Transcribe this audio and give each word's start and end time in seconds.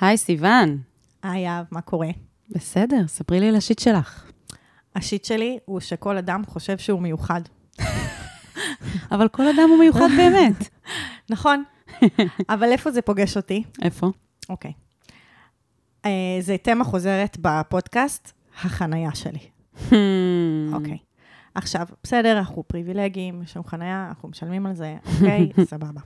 היי, 0.00 0.16
סיוון. 0.16 0.78
היי, 1.22 1.48
אהב, 1.48 1.66
מה 1.70 1.80
קורה? 1.80 2.08
בסדר, 2.50 3.06
ספרי 3.06 3.40
לי 3.40 3.48
על 3.48 3.56
השיט 3.56 3.78
שלך. 3.78 4.30
השיט 4.96 5.24
שלי 5.24 5.58
הוא 5.64 5.80
שכל 5.80 6.16
אדם 6.16 6.42
חושב 6.46 6.78
שהוא 6.78 7.00
מיוחד. 7.02 7.40
אבל 9.12 9.28
כל 9.28 9.42
אדם 9.48 9.68
הוא 9.68 9.78
מיוחד 9.78 10.08
באמת. 10.16 10.68
נכון, 11.30 11.64
אבל 12.52 12.72
איפה 12.72 12.90
זה 12.90 13.02
פוגש 13.02 13.36
אותי? 13.36 13.64
איפה? 13.82 14.10
אוקיי. 14.48 14.72
אה, 16.04 16.38
זה 16.40 16.56
תמה 16.62 16.84
חוזרת 16.84 17.36
בפודקאסט, 17.40 18.32
החנייה 18.64 19.14
שלי. 19.14 19.48
Hmm. 19.76 19.92
אוקיי. 20.72 20.98
עכשיו, 21.54 21.86
בסדר, 22.04 22.38
אנחנו 22.38 22.62
פריבילגיים, 22.62 23.42
יש 23.42 23.56
לנו 23.56 23.64
חנייה, 23.64 24.06
אנחנו 24.08 24.28
משלמים 24.28 24.66
על 24.66 24.74
זה, 24.74 24.96
אוקיי, 25.14 25.50
סבבה. 25.64 26.00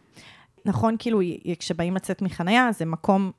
נכון, 0.64 0.96
כאילו, 0.98 1.20
כשבאים 1.58 1.94
לצאת 1.96 2.22
מחנייה, 2.22 2.72
זה 2.72 2.84
מקום 2.84 3.32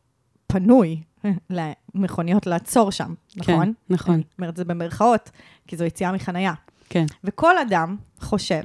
פנוי 0.48 1.02
למכוניות 1.50 2.46
לעצור 2.46 2.92
שם, 2.92 3.14
נכון? 3.36 3.66
כן, 3.66 3.94
נכון. 3.94 4.14
אני 4.14 4.24
אומרת 4.40 4.58
זה 4.58 4.66
במרכאות, 4.66 5.30
כי 5.68 5.78
זו 5.78 5.84
יציאה 5.86 6.12
מחנייה. 6.12 6.54
כן. 6.90 7.06
וכל 7.24 7.58
אדם 7.58 7.96
חושב 8.20 8.62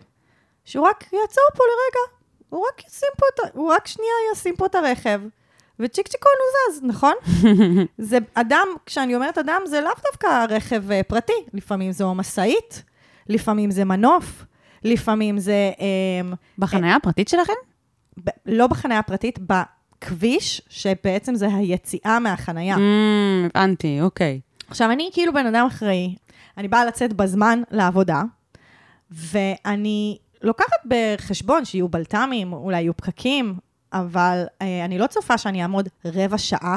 שהוא 0.65 0.87
רק 0.87 1.03
יעצור 1.03 1.45
פה 1.55 1.63
לרגע, 1.65 2.17
הוא 2.49 2.65
רק 2.69 2.85
ישים 2.89 3.09
פה. 3.17 3.27
הוא 3.55 3.73
רק 3.73 3.87
שנייה 3.87 4.13
ישים 4.33 4.57
פה 4.57 4.67
את 4.67 4.75
הרכב, 4.75 5.21
וצ'יק 5.79 6.09
צ'יקון 6.09 6.33
הוא 6.39 6.75
זז, 6.77 6.85
נכון? 6.85 7.15
זה 8.11 8.19
אדם, 8.35 8.69
כשאני 8.87 9.15
אומרת 9.15 9.39
אדם, 9.39 9.63
זה 9.67 9.81
לאו 9.81 9.91
דווקא 10.11 10.45
רכב 10.49 10.91
אה, 10.91 11.03
פרטי, 11.03 11.33
לפעמים 11.55 11.93
זו 11.93 12.15
משאית, 12.15 12.83
לפעמים 13.29 13.71
זה 13.71 13.85
מנוף, 13.85 14.45
לפעמים 14.85 15.39
זה... 15.39 15.73
אה, 15.81 16.35
בחניה 16.59 16.97
הפרטית 16.97 17.29
שלכם? 17.29 17.53
ב- 18.25 18.31
לא 18.47 18.67
בחניה 18.67 18.99
הפרטית, 18.99 19.39
בכביש, 20.01 20.63
שבעצם 20.69 21.35
זה 21.35 21.49
היציאה 21.55 22.19
מהחנייה. 22.19 22.77
Hmm, 22.77 23.51
הבנתי, 23.55 24.01
אוקיי. 24.01 24.41
עכשיו, 24.69 24.91
אני 24.91 25.11
כאילו 25.13 25.33
בן 25.33 25.47
אדם 25.47 25.67
אחראי, 25.67 26.15
אני 26.59 26.69
באה 26.69 26.85
לצאת 26.85 27.13
בזמן 27.13 27.63
לעבודה, 27.71 28.23
ואני 29.11 30.19
לוקחת 30.43 30.77
בחשבון 30.87 31.65
שיהיו 31.65 31.89
בלת"מים, 31.89 32.53
אולי 32.53 32.81
יהיו 32.81 32.97
פקקים, 32.97 33.55
אבל 33.93 34.45
אה, 34.63 34.85
אני 34.85 34.99
לא 34.99 35.07
צופה 35.07 35.39
שאני 35.39 35.63
אעמוד 35.63 35.89
רבע 36.05 36.39
שעה 36.39 36.77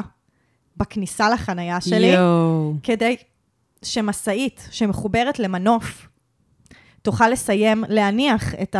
בכניסה 0.76 1.28
לחנייה 1.30 1.80
שלי, 1.80 2.06
יואו. 2.06 2.74
כדי 2.82 3.16
שמשאית 3.82 4.68
שמחוברת 4.70 5.38
למנוף 5.38 6.08
תוכל 7.02 7.28
לסיים 7.28 7.84
להניח 7.88 8.54
את 8.54 8.76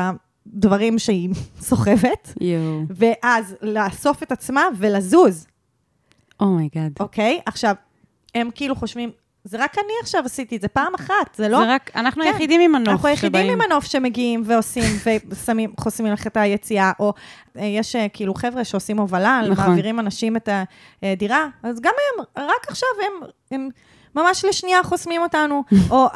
הדברים 0.47 0.99
שהיא 0.99 1.31
סוחבת. 1.61 2.35
ואז 2.91 3.57
לאסוף 3.63 4.23
את 4.23 4.33
עצמה 4.33 4.63
ולזוז. 4.79 5.47
Oh 6.41 6.54
my 6.54 6.67
God. 6.67 6.93
אוקיי? 7.01 7.41
עכשיו, 7.47 7.75
הם 8.35 8.51
כאילו 8.55 8.77
חושבים, 8.77 9.11
זה 9.45 9.65
רק 9.65 9.75
אני 9.79 9.93
עכשיו 10.03 10.23
עשיתי 10.25 10.57
את 10.57 10.61
זה 10.61 10.69
פעם 10.69 10.95
אחת, 10.95 11.35
זה 11.35 11.49
לא... 11.49 11.59
זה 11.59 11.75
רק, 11.75 11.91
אנחנו 11.97 12.23
כן. 12.23 12.29
היחידים 12.29 12.61
עם 12.61 12.73
מנוף 12.73 12.89
אנחנו 12.89 13.09
היחידים. 13.09 13.51
עם 13.51 13.59
מנוף 13.59 13.85
שמגיעים 13.85 14.43
ועושים, 14.47 14.85
ושמים, 15.29 15.73
חוסמים 15.81 16.13
לך 16.13 16.27
את 16.27 16.37
היציאה, 16.37 16.93
או 16.99 17.13
אה, 17.59 17.65
יש 17.65 17.97
אה, 17.97 18.07
כאילו 18.09 18.35
חבר'ה 18.35 18.65
שעושים 18.65 18.99
הובלה, 18.99 19.41
נכון. 19.51 19.67
מעבירים 19.67 20.01
אנשים 20.01 20.37
את 20.37 20.49
הדירה, 21.03 21.47
אז 21.63 21.81
גם 21.81 21.93
הם, 22.19 22.25
רק 22.37 22.69
עכשיו 22.69 22.89
הם, 23.07 23.29
הם 23.51 23.69
ממש 24.17 24.45
לשנייה 24.45 24.83
חוסמים 24.83 25.23
אותנו, 25.23 25.65
או 25.91 26.07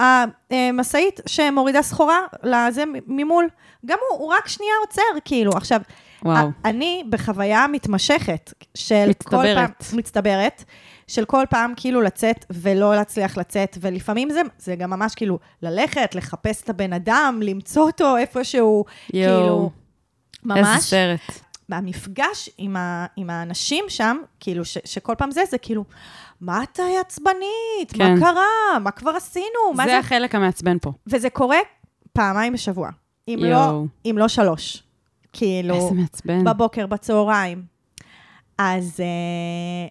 המשאית 0.51 1.21
שמורידה 1.27 1.83
סחורה 1.83 2.19
לזה 2.43 2.85
ממול, 3.07 3.49
גם 3.87 3.99
הוא, 4.11 4.19
הוא 4.19 4.33
רק 4.35 4.49
שנייה 4.49 4.73
עוצר, 4.81 5.21
כאילו. 5.25 5.53
עכשיו, 5.53 5.81
וואו. 6.25 6.49
אני 6.65 7.05
בחוויה 7.11 7.67
מתמשכת 7.73 8.53
של 8.75 9.11
כל 9.25 9.31
פעם... 9.31 9.65
מצטברת. 9.65 9.93
מצטברת. 9.93 10.65
של 11.09 11.25
כל 11.25 11.45
פעם 11.51 11.73
כאילו 11.77 12.01
לצאת 12.01 12.45
ולא 12.51 12.95
להצליח 12.97 13.39
לצאת, 13.39 13.79
ולפעמים 13.81 14.31
זה, 14.31 14.41
זה 14.59 14.77
גם 14.77 14.91
ממש 14.91 15.15
כאילו 15.15 15.39
ללכת, 15.63 16.15
לחפש 16.15 16.63
את 16.63 16.71
הבן 16.71 16.93
אדם, 16.93 17.41
למצוא 17.43 17.83
אותו 17.83 18.17
איפשהו, 18.17 18.85
כאילו, 19.11 19.33
יואו. 19.33 19.71
איזה 20.57 20.71
ממש. 20.71 20.83
סרט. 20.83 21.41
והמפגש 21.69 22.51
עם, 22.59 22.77
ה, 22.77 23.07
עם 23.17 23.31
האנשים 23.31 23.85
שם, 23.89 24.17
כאילו, 24.41 24.65
ש, 24.65 24.79
שכל 24.85 25.15
פעם 25.19 25.31
זה, 25.31 25.43
זה 25.51 25.59
כאילו, 25.59 25.85
מה 26.41 26.63
את 26.63 26.81
עצבנית? 27.01 27.93
כן. 27.93 28.15
מה 28.15 28.21
קרה? 28.21 28.79
מה 28.81 28.91
כבר 28.91 29.11
עשינו? 29.11 29.75
מה 29.75 29.85
זה 29.85 29.99
החלק 29.99 30.35
המעצבן 30.35 30.79
פה. 30.79 30.93
וזה 31.07 31.31
קורה 31.31 31.59
פעמיים 32.13 32.53
בשבוע, 32.53 32.91
אם, 33.29 33.39
לא. 33.43 33.83
אם 34.05 34.15
לא 34.19 34.29
שלוש. 34.29 34.83
כאילו, 35.33 35.75
איזה 35.75 35.95
מעצבן. 35.95 36.45
בבוקר, 36.45 36.87
בצהריים. 36.87 37.63
אז 38.59 39.01
אה, 39.01 39.89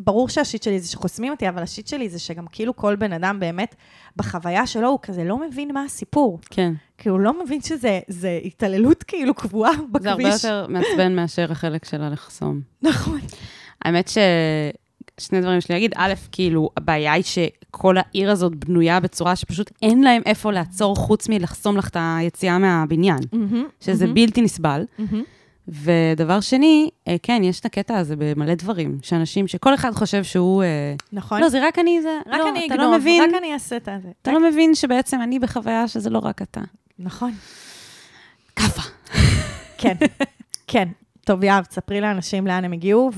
ברור 0.00 0.28
שהשיט 0.28 0.62
שלי 0.62 0.80
זה 0.80 0.88
שחוסמים 0.88 1.32
אותי, 1.32 1.48
אבל 1.48 1.62
השיט 1.62 1.86
שלי 1.86 2.08
זה 2.08 2.18
שגם 2.18 2.46
כאילו 2.52 2.76
כל 2.76 2.96
בן 2.96 3.12
אדם 3.12 3.40
באמת, 3.40 3.74
בחוויה 4.16 4.66
שלו, 4.66 4.88
הוא 4.88 4.98
כזה 5.02 5.24
לא 5.24 5.40
מבין 5.40 5.74
מה 5.74 5.84
הסיפור. 5.84 6.38
כן. 6.50 6.72
כי 6.98 7.08
הוא 7.08 7.20
לא 7.20 7.44
מבין 7.44 7.60
שזה 7.60 8.00
זה 8.08 8.40
התעללות 8.44 9.02
כאילו 9.02 9.34
קבועה 9.34 9.72
בכביש. 9.92 10.02
זה 10.02 10.10
הרבה 10.10 10.28
יותר 10.28 10.66
מעצבן 10.68 11.16
מאשר 11.16 11.52
החלק 11.52 11.84
של 11.84 12.02
הלחסום. 12.02 12.60
נכון. 12.82 13.20
האמת 13.82 14.08
ששני 14.08 15.40
דברים 15.40 15.58
יש 15.58 15.68
לי 15.68 15.74
להגיד. 15.74 15.92
א', 15.96 16.14
כאילו, 16.32 16.70
הבעיה 16.76 17.12
היא 17.12 17.24
שכל 17.24 17.96
העיר 17.98 18.30
הזאת 18.30 18.54
בנויה 18.54 19.00
בצורה 19.00 19.36
שפשוט 19.36 19.70
אין 19.82 20.02
להם 20.02 20.22
איפה 20.26 20.52
לעצור 20.52 20.96
חוץ 20.96 21.28
מלחסום 21.28 21.76
לך 21.76 21.88
את 21.88 21.96
היציאה 22.00 22.58
מהבניין, 22.58 23.18
שזה 23.80 24.06
בלתי 24.06 24.42
נסבל. 24.42 24.84
ודבר 25.68 26.40
שני, 26.40 26.90
אה, 27.08 27.16
כן, 27.22 27.40
יש 27.44 27.60
את 27.60 27.64
הקטע 27.64 27.98
הזה 27.98 28.14
במלא 28.18 28.54
דברים, 28.54 28.98
שאנשים, 29.02 29.48
שכל 29.48 29.74
אחד 29.74 29.92
חושב 29.92 30.24
שהוא... 30.24 30.62
אה, 30.62 30.94
נכון. 31.12 31.40
לא, 31.40 31.48
זה 31.48 31.66
רק 31.66 31.78
אני, 31.78 32.02
זה... 32.02 32.18
רק 32.26 32.38
לא, 32.40 32.48
אני 32.50 32.66
אגנוב, 32.66 32.80
לא 32.80 32.98
מבין, 32.98 33.22
רק 33.22 33.38
אני 33.38 33.52
אעשה 33.52 33.76
את 33.76 33.84
זה. 33.84 34.08
אתה 34.22 34.32
לא 34.32 34.50
מבין 34.50 34.74
שבעצם 34.74 35.22
אני 35.22 35.38
בחוויה 35.38 35.88
שזה 35.88 36.10
לא 36.10 36.18
רק 36.18 36.42
אתה. 36.42 36.60
נכון. 36.98 37.32
כאפה. 38.56 38.82
כן, 39.78 39.94
כן. 40.66 40.88
טוב, 41.24 41.44
יהב, 41.44 41.64
תספרי 41.64 42.00
לאנשים 42.00 42.46
לאן 42.46 42.64
הם 42.64 42.72
הגיעו, 42.72 43.10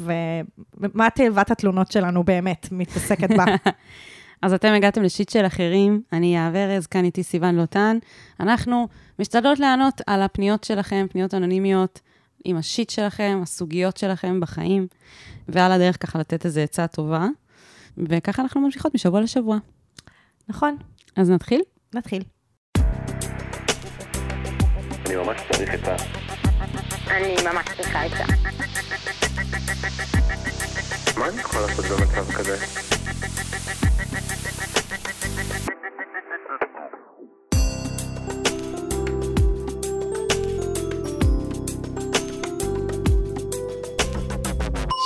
ומה 0.81 1.11
תיבת 1.11 1.51
התלונות 1.51 1.93
שלנו 1.93 2.25
באמת 2.25 2.69
מתעסקת 2.73 3.31
בה. 3.37 3.45
אז 4.43 4.53
אתם 4.53 4.69
הגעתם 4.69 5.03
לשיט 5.03 5.29
של 5.29 5.47
אחרים, 5.47 6.03
אני 6.13 6.35
יהב 6.35 6.55
ארז, 6.55 6.87
כאן 6.87 7.05
איתי 7.05 7.23
סיוון 7.23 7.55
לוטן. 7.55 7.99
אנחנו 8.41 8.89
משתדלות 9.19 9.59
לענות 9.59 10.01
על 10.07 10.23
הפניות 10.23 10.65
שלכם, 10.65 11.07
פניות 11.11 11.35
אנונימיות, 11.35 12.01
עם 12.45 12.57
השיט 12.57 12.91
שלכם, 12.91 13.41
הסוגיות 13.43 13.97
שלכם 13.97 14.41
בחיים, 14.41 14.87
ועל 15.49 15.73
הדרך 15.73 16.03
ככה 16.03 16.19
לתת 16.19 16.45
איזו 16.45 16.61
עצה 16.61 16.87
טובה. 16.87 17.27
וככה 17.99 18.43
אנחנו 18.43 18.61
ממשיכות 18.61 18.95
משבוע 18.95 19.21
לשבוע. 19.21 19.59
נכון, 20.49 20.77
אז 21.17 21.31
נתחיל? 21.31 21.61
נתחיל. 21.95 22.23
אני 25.07 25.17
ממש 25.17 25.41
צריך 25.53 25.75
את 25.75 25.89
ה... 25.89 25.97
אני 27.11 27.35
ממש 27.53 27.67
צריכה 27.77 28.07
את 28.07 28.11
זה. 28.11 28.25
מה 31.19 31.29
אני 31.29 31.41
יכול 31.41 31.61
לעשות 31.61 31.85
במצב 31.85 32.33
כזה? 32.33 32.57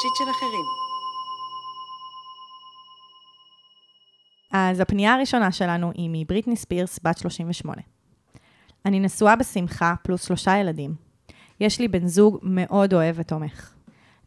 שיט 0.03 0.17
של 0.17 0.31
אחרים. 0.31 0.65
אז 4.53 4.81
הפנייה 4.81 5.15
הראשונה 5.15 5.53
שלנו 5.53 5.93
היא 5.95 6.11
מבריטני 6.13 6.57
ספירס, 6.57 7.01
בת 7.03 7.19
38. 7.19 7.83
אני 8.87 9.01
נשואה 9.01 9.37
בשמחה, 9.37 9.95
פלוס 10.03 10.27
שלושה 10.27 10.57
ילדים. 10.57 10.95
יש 11.61 11.81
לי 11.81 11.89
בן 11.89 12.07
זוג 12.07 12.39
מאוד 12.43 12.95
אוהב 12.95 13.17
ותומך. 13.19 13.75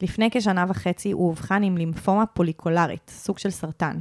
לפני 0.01 0.29
כשנה 0.31 0.65
וחצי 0.67 1.11
הוא 1.11 1.27
אובחן 1.27 1.63
עם 1.63 1.77
לימפומה 1.77 2.25
פוליקולרית, 2.25 3.09
סוג 3.09 3.37
של 3.37 3.49
סרטן. 3.49 3.99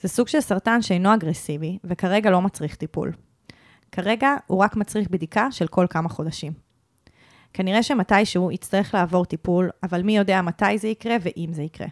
זה 0.00 0.08
סוג 0.08 0.28
של 0.28 0.40
סרטן 0.40 0.82
שאינו 0.82 1.14
אגרסיבי, 1.14 1.78
וכרגע 1.84 2.30
לא 2.30 2.42
מצריך 2.42 2.76
טיפול. 2.76 3.12
כרגע 3.92 4.34
הוא 4.46 4.58
רק 4.58 4.76
מצריך 4.76 5.08
בדיקה 5.10 5.52
של 5.52 5.66
כל 5.66 5.86
כמה 5.90 6.08
חודשים. 6.08 6.63
כנראה 7.54 7.82
שמתישהו 7.82 8.50
יצטרך 8.50 8.94
לעבור 8.94 9.24
טיפול, 9.24 9.70
אבל 9.82 10.02
מי 10.02 10.16
יודע 10.16 10.42
מתי 10.42 10.78
זה 10.78 10.88
יקרה 10.88 11.16
ואם 11.20 11.50
זה 11.52 11.62
יקרה. 11.62 11.86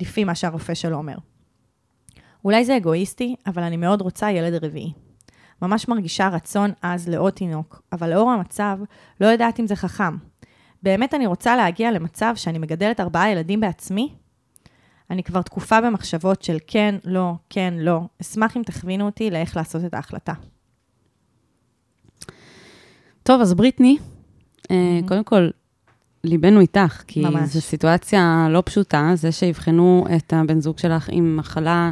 לפי 0.00 0.24
מה 0.24 0.34
שהרופא 0.34 0.74
שלו 0.74 0.96
אומר. 0.96 1.16
אולי 2.44 2.64
זה 2.64 2.76
אגואיסטי, 2.76 3.36
אבל 3.46 3.62
אני 3.62 3.76
מאוד 3.76 4.00
רוצה 4.00 4.30
ילד 4.30 4.64
רביעי. 4.64 4.92
ממש 5.62 5.88
מרגישה 5.88 6.28
רצון 6.28 6.70
עז 6.82 7.08
לעוד 7.08 7.32
תינוק, 7.32 7.82
אבל 7.92 8.10
לאור 8.14 8.30
המצב, 8.30 8.78
לא 9.20 9.26
יודעת 9.26 9.60
אם 9.60 9.66
זה 9.66 9.76
חכם. 9.76 10.16
באמת 10.82 11.14
אני 11.14 11.26
רוצה 11.26 11.56
להגיע 11.56 11.90
למצב 11.90 12.32
שאני 12.36 12.58
מגדלת 12.58 13.00
ארבעה 13.00 13.30
ילדים 13.30 13.60
בעצמי? 13.60 14.14
אני 15.10 15.22
כבר 15.22 15.42
תקופה 15.42 15.80
במחשבות 15.80 16.42
של 16.42 16.56
כן, 16.66 16.94
לא, 17.04 17.32
כן, 17.50 17.74
לא. 17.78 18.00
אשמח 18.20 18.56
אם 18.56 18.62
תכווינו 18.62 19.06
אותי 19.06 19.30
לאיך 19.30 19.56
לעשות 19.56 19.84
את 19.84 19.94
ההחלטה. 19.94 20.32
טוב, 23.22 23.40
אז 23.40 23.54
בריטני, 23.54 23.96
אה, 24.70 25.00
קודם 25.08 25.24
כל, 25.24 25.48
ליבנו 26.26 26.60
איתך, 26.60 27.02
כי 27.06 27.20
ממש. 27.20 27.48
זו 27.48 27.60
סיטואציה 27.60 28.48
לא 28.50 28.62
פשוטה, 28.66 29.10
זה 29.14 29.32
שיבחנו 29.32 30.06
את 30.16 30.32
הבן 30.32 30.60
זוג 30.60 30.78
שלך 30.78 31.08
עם 31.12 31.36
מחלה, 31.36 31.90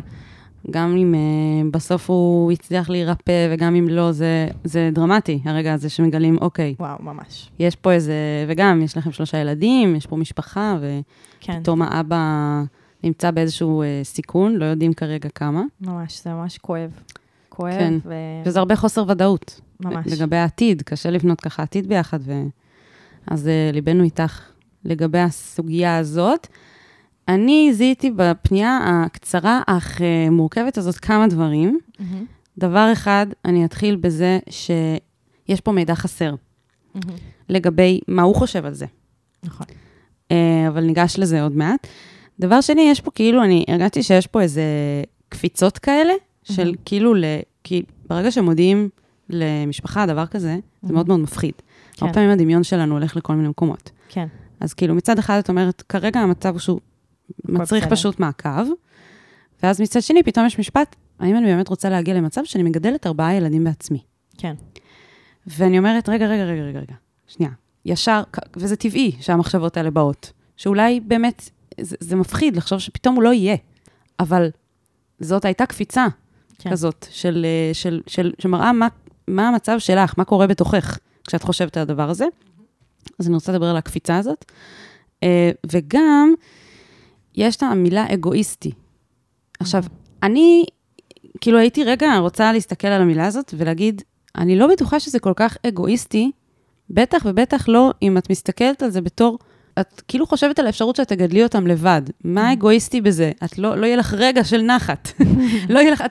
גם 0.71 0.97
אם 0.97 1.15
uh, 1.15 1.71
בסוף 1.73 2.11
הוא 2.11 2.53
הצליח 2.53 2.91
להירפא, 2.91 3.49
וגם 3.51 3.75
אם 3.75 3.89
לא, 3.89 4.13
זה, 4.13 4.49
זה 4.65 4.91
דרמטי, 4.93 5.41
הרגע 5.45 5.73
הזה 5.73 5.89
שמגלים, 5.89 6.39
אוקיי, 6.41 6.75
וואו, 6.79 7.03
ממש. 7.03 7.51
יש 7.59 7.77
פה 7.77 7.93
איזה, 7.93 8.15
וגם, 8.49 8.83
יש 8.83 8.97
לכם 8.97 9.13
שלושה 9.13 9.39
ילדים, 9.39 9.97
יש 9.97 10.07
פה 10.07 10.17
משפחה, 10.17 10.77
כן, 11.41 11.57
ופתאום 11.59 11.83
האבא 11.83 12.63
נמצא 13.05 13.31
באיזשהו 13.31 13.83
uh, 13.83 14.07
סיכון, 14.07 14.55
לא 14.57 14.65
יודעים 14.65 14.93
כרגע 14.93 15.29
כמה, 15.29 15.63
ממש, 15.81 16.21
זה 16.25 16.31
ממש 16.31 16.59
כואב. 16.59 16.91
כואב, 17.49 17.73
כן. 17.73 17.95
ו... 18.05 18.15
וזה 18.45 18.59
הרבה 18.59 18.77
חוסר 18.77 19.05
ודאות. 19.09 19.61
ממש. 19.81 20.07
לגבי 20.07 20.37
העתיד, 20.37 20.83
קשה 20.83 21.11
לבנות 21.11 21.41
ככה 21.41 21.63
עתיד 21.63 21.87
ביחד, 21.89 22.19
ו... 22.23 22.33
אז 23.27 23.47
uh, 23.47 23.75
ליבנו 23.75 24.05
איתך 24.05 24.41
לגבי 24.85 25.19
הסוגיה 25.19 25.99
הזאת. 25.99 26.47
אני 27.29 27.71
זיהיתי 27.75 28.11
בפנייה 28.17 28.79
הקצרה 28.85 29.61
אך 29.67 29.99
uh, 29.99 30.31
מורכבת 30.31 30.79
הזאת 30.79 30.95
כמה 30.95 31.27
דברים. 31.27 31.79
מהמם, 31.99 32.25
דבר 32.59 32.89
אחד, 32.93 33.27
אני 33.45 33.65
אתחיל 33.65 33.97
בזה 33.97 34.39
שיש 34.51 35.61
פה 35.65 35.73
מידע 35.73 35.95
חסר 35.95 36.35
מהמם. 36.95 37.17
לגבי 37.49 38.01
מה 38.09 38.23
הוא 38.23 38.35
חושב 38.35 38.67
על 38.67 38.75
זה, 38.75 38.87
נכון. 39.43 39.67
uh, 40.29 40.33
אבל 40.69 40.85
ניגש 40.85 41.19
לזה 41.19 41.43
עוד 41.43 41.57
מעט. 41.57 41.87
דבר 42.41 42.61
שני, 42.61 42.83
יש 42.91 43.01
פה 43.01 43.11
כאילו, 43.11 43.45
אני 43.45 43.65
הרגשתי 43.69 44.03
שיש 44.03 44.27
פה 44.27 44.41
איזה 44.41 44.63
קפיצות 45.29 45.79
כאלה, 45.79 46.13
של 46.43 46.65
מהמם. 46.65 46.77
כאילו, 46.85 47.15
ל... 47.15 47.25
כי 47.65 47.83
ברגע 48.09 48.31
שמודיעים 48.31 48.89
למשפחה 49.31 50.07
דבר 50.07 50.27
כזה, 50.27 50.49
זה 50.49 50.59
מהמם. 50.83 50.95
מאוד 50.95 51.09
מאוד 51.09 51.21
מפחיד. 51.21 51.55
כן. 51.97 52.07
הרבה 52.07 52.15
פעמים 52.15 52.31
הדמיון 52.31 52.63
שלנו 52.63 52.95
הולך 52.95 53.17
לכל 53.17 53.35
מיני 53.35 53.49
מקומות. 53.49 53.91
כן, 54.09 54.27
אז 54.61 54.75
כאילו, 54.75 54.95
מצד 54.95 55.19
אחד 55.19 55.39
את 55.39 55.49
אומרת, 55.49 55.83
כרגע 55.83 56.21
המצב 56.21 56.49
הוא 56.49 56.61
שהוא 56.61 56.81
מצריך 57.45 57.85
בסדר. 57.85 57.97
פשוט 57.97 58.21
מעקב, 58.21 58.67
ואז 59.63 59.81
מצד 59.81 60.03
שני, 60.03 60.23
פתאום 60.23 60.47
יש 60.47 60.59
משפט, 60.59 60.97
האם 61.19 61.37
אני 61.37 61.47
באמת 61.47 61.69
רוצה 61.69 61.89
להגיע 61.89 62.15
למצב 62.15 62.45
שאני 62.45 62.65
מגדלת 62.65 63.07
ארבעה 63.07 63.35
ילדים 63.35 63.65
בעצמי? 63.65 63.99
כן. 64.39 64.55
ואני 65.47 65.79
אומרת, 65.79 66.09
רגע, 66.09 66.27
רגע, 66.27 66.45
רגע, 66.45 66.63
רגע, 66.63 66.79
רגע, 66.79 66.95
שנייה. 67.27 67.53
ישר, 67.85 68.23
וזה 68.57 68.77
טבעי 68.77 69.13
שהמחשבות 69.21 69.77
האלה 69.77 69.91
באות, 69.91 70.33
שאולי 70.57 71.01
באמת, 71.01 71.51
זה, 71.81 71.97
זה 72.01 72.17
מפחיד 72.17 72.57
לחשוב 72.57 72.79
שפתאום 72.79 73.15
הוא 73.15 73.23
לא 73.23 73.33
יהיה, 73.33 73.57
אבל 74.21 74.51
זאת 75.21 75.45
הייתה 75.45 75.67
קפיצה 75.67 76.07
כן. 76.59 76.71
כזאת, 76.71 77.07
של, 77.11 77.47
אה, 77.49 77.75
של, 77.75 78.01
של, 78.07 78.33
שמראה 78.39 78.73
מה, 78.73 78.89
מה 79.29 79.49
המצב 79.49 79.79
שלך, 79.79 80.15
מה 80.19 80.25
קורה 80.25 80.47
בתוכך 80.47 80.99
כשאת 81.27 81.43
חושבת 81.43 81.77
על 81.77 81.83
הדבר 81.83 82.11
הזה. 82.11 82.27
אז 83.19 83.27
אני 83.27 83.35
רוצה 83.35 83.53
לדבר 83.53 83.67
על 83.67 83.77
הקפיצה 83.77 84.17
הזאת. 84.17 84.45
אה, 85.23 85.51
וגם, 85.73 86.35
יש 87.35 87.57
את 87.57 87.63
המילה 87.63 88.07
אגואיסטי. 88.15 88.73
עכשיו, 89.61 89.85
אני, 90.23 90.65
כאילו 91.41 91.59
הייתי 91.59 91.85
רגע 91.85 92.17
רוצה 92.17 92.53
להסתכל 92.53 92.89
על 92.89 93.03
המילה 93.03 93.27
הזאת 93.27 93.55
ולהגיד, 93.57 94.03
אני 94.37 94.57
לא 94.59 94.67
בטוחה 94.67 95.01
שזה 95.01 95.19
כל 95.19 95.33
כך 95.37 95.57
אגואיסטי, 95.67 96.31
בטח 96.91 97.23
ובטח 97.25 97.69
לא 97.69 97.91
אם 98.03 98.19
את 98.19 98.31
מסתכלת 98.31 98.83
על 98.83 98.91
זה 98.91 99.01
בתור, 99.01 99.39
את 99.81 100.03
כאילו 100.09 100.27
חושבת 100.27 100.59
על 100.59 100.67
האפשרות 100.67 100.97
שאת 100.97 101.09
תגדלי 101.09 101.43
אותם 101.43 101.67
לבד. 101.67 102.03
מה 102.25 102.53
אגואיסטי 102.53 103.01
בזה? 103.01 103.33
את 103.45 103.59
לא, 103.59 103.77
לא 103.77 103.87
יהיה 103.87 103.97
לך 103.97 104.15
רגע 104.19 104.45
של 104.45 104.63
נחת. 104.63 105.09
לא 105.71 105.79
יהיה 105.79 105.91
לך, 105.91 106.05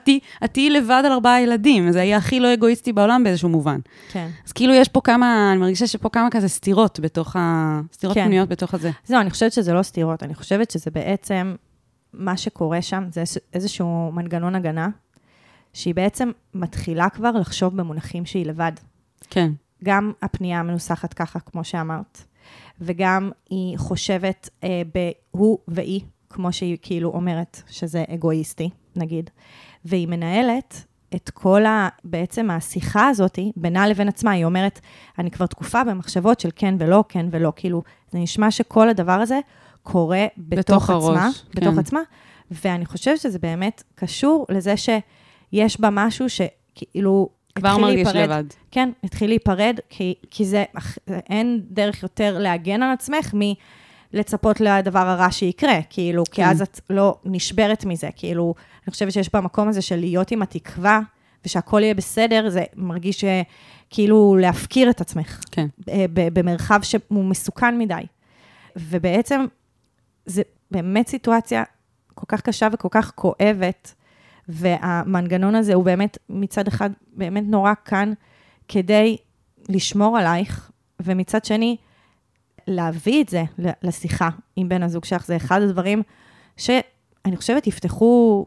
את 0.44 0.52
תהיי- 0.52 0.70
לבד 0.70 1.02
על 1.06 1.12
ארבעה 1.12 1.40
ילדים, 1.42 1.92
זה 1.92 1.98
יהיה 1.98 2.16
הכי 2.16 2.40
לא 2.40 2.54
אגואיסטי 2.54 2.92
בעולם 2.92 3.24
באיזשהו 3.24 3.48
מובן. 3.48 3.78
כן. 4.12 4.28
אז 4.46 4.52
כאילו 4.52 4.74
יש 4.74 4.88
פה 4.88 5.00
כמה, 5.00 5.48
אני 5.52 5.60
מרגישה 5.60 5.86
שפה 5.86 6.08
כמה 6.08 6.28
כזה 6.30 6.48
סתירות 6.48 7.00
בתוך 7.00 7.36
ה... 7.36 7.80
סתירות 7.92 8.14
כן. 8.16 8.24
פנימיות 8.24 8.48
בתוך 8.48 8.74
הזה. 8.74 8.90
זהו, 9.06 9.20
אני 9.20 9.30
חושבת 9.30 9.52
שזה 9.52 9.72
לא 9.72 9.82
סתירות, 9.82 10.22
אני 10.22 10.34
חושבת 10.34 10.70
שזה 10.70 10.90
בעצם, 10.90 11.54
מה 12.12 12.36
שקורה 12.36 12.82
שם, 12.82 13.04
זה 13.12 13.20
איז- 13.20 13.38
איזשהו 13.54 14.10
מנגנון 14.12 14.54
הגנה, 14.54 14.88
שהיא 15.72 15.94
בעצם 15.94 16.30
מתחילה 16.54 17.08
כבר 17.10 17.30
לחשוב 17.30 17.76
במונחים 17.76 18.26
שהיא 18.26 18.46
לבד. 18.46 18.72
כן, 19.30 19.50
גם 19.84 20.12
הפנייה 20.22 20.62
מנוסחת 20.62 21.14
ככה, 21.14 21.40
כמו 21.40 21.64
שאמרת, 21.64 22.24
וגם 22.80 23.30
היא 23.50 23.78
חושבת 23.78 24.48
אה, 24.64 24.82
בהוא 24.94 25.58
והיא, 25.68 26.00
כמו 26.30 26.52
שהיא 26.52 26.78
כאילו 26.82 27.10
אומרת, 27.10 27.62
שזה 27.70 28.04
אגואיסטי, 28.14 28.70
נגיד, 28.96 29.30
והיא 29.84 30.08
מנהלת 30.08 30.84
את 31.14 31.30
כל 31.30 31.66
ה... 31.66 31.88
בעצם 32.04 32.50
השיחה 32.50 33.08
הזאת 33.08 33.38
בינה 33.56 33.88
לבין 33.88 34.08
עצמה, 34.08 34.30
היא 34.30 34.44
אומרת, 34.44 34.80
אני 35.18 35.30
כבר 35.30 35.46
תקופה 35.46 35.84
במחשבות 35.84 36.40
של 36.40 36.48
כן 36.56 36.74
ולא, 36.78 37.04
כן 37.08 37.26
ולא, 37.30 37.52
כאילו, 37.56 37.82
זה 38.10 38.18
נשמע 38.18 38.50
שכל 38.50 38.88
הדבר 38.88 39.12
הזה 39.12 39.40
קורה 39.82 40.26
בתוך, 40.38 40.58
בתוך 40.58 40.90
הראש, 40.90 41.16
עצמה, 41.16 41.30
כן. 41.52 41.60
בתוך 41.60 41.78
עצמה, 41.78 42.00
ואני 42.50 42.86
חושבת 42.86 43.20
שזה 43.20 43.38
באמת 43.38 43.82
קשור 43.94 44.46
לזה 44.48 44.74
שיש 44.76 45.80
בה 45.80 45.88
משהו 45.92 46.26
שכאילו... 46.28 47.28
כבר 47.58 47.76
מרגיש 47.78 48.06
להיפרד. 48.06 48.16
לבד. 48.30 48.44
כן, 48.70 48.90
התחיל 49.04 49.30
להיפרד, 49.30 49.78
כי, 49.88 50.14
כי 50.30 50.44
זה, 50.44 50.64
אין 51.08 51.60
דרך 51.70 52.02
יותר 52.02 52.38
להגן 52.38 52.82
על 52.82 52.90
עצמך 52.92 53.34
מלצפות 54.12 54.60
לדבר 54.60 54.98
הרע 54.98 55.30
שיקרה, 55.30 55.78
כאילו, 55.90 56.24
כי 56.24 56.42
כן. 56.42 56.48
אז 56.48 56.62
את 56.62 56.80
לא 56.90 57.18
נשברת 57.24 57.84
מזה, 57.84 58.08
כאילו, 58.16 58.54
אני 58.86 58.90
חושבת 58.92 59.12
שיש 59.12 59.30
במקום 59.34 59.68
הזה 59.68 59.82
של 59.82 59.96
להיות 59.96 60.30
עם 60.30 60.42
התקווה, 60.42 61.00
ושהכול 61.46 61.82
יהיה 61.82 61.94
בסדר, 61.94 62.48
זה 62.48 62.64
מרגיש 62.76 63.20
ש- 63.20 63.24
כאילו 63.90 64.36
להפקיר 64.40 64.90
את 64.90 65.00
עצמך, 65.00 65.40
כן. 65.50 65.66
ב- 65.86 66.38
במרחב 66.38 66.80
שהוא 66.82 67.24
מסוכן 67.24 67.78
מדי. 67.78 67.94
ובעצם, 68.76 69.44
זה 70.26 70.42
באמת 70.70 71.08
סיטואציה 71.08 71.62
כל 72.14 72.26
כך 72.28 72.40
קשה 72.40 72.68
וכל 72.72 72.88
כך 72.90 73.12
כואבת, 73.14 73.94
והמנגנון 74.48 75.54
הזה 75.54 75.74
הוא 75.74 75.84
באמת, 75.84 76.18
מצד 76.28 76.68
אחד, 76.68 76.90
באמת 77.16 77.44
נורא 77.46 77.72
כאן 77.84 78.12
כדי 78.68 79.16
לשמור 79.68 80.18
עלייך, 80.18 80.70
ומצד 81.02 81.44
שני, 81.44 81.76
להביא 82.66 83.22
את 83.22 83.28
זה 83.28 83.44
לשיחה 83.82 84.28
עם 84.56 84.68
בן 84.68 84.82
הזוג 84.82 85.04
שלך, 85.04 85.26
זה 85.26 85.36
אחד 85.36 85.62
הדברים 85.62 86.02
שאני 86.56 87.36
חושבת 87.36 87.66
יפתחו 87.66 88.46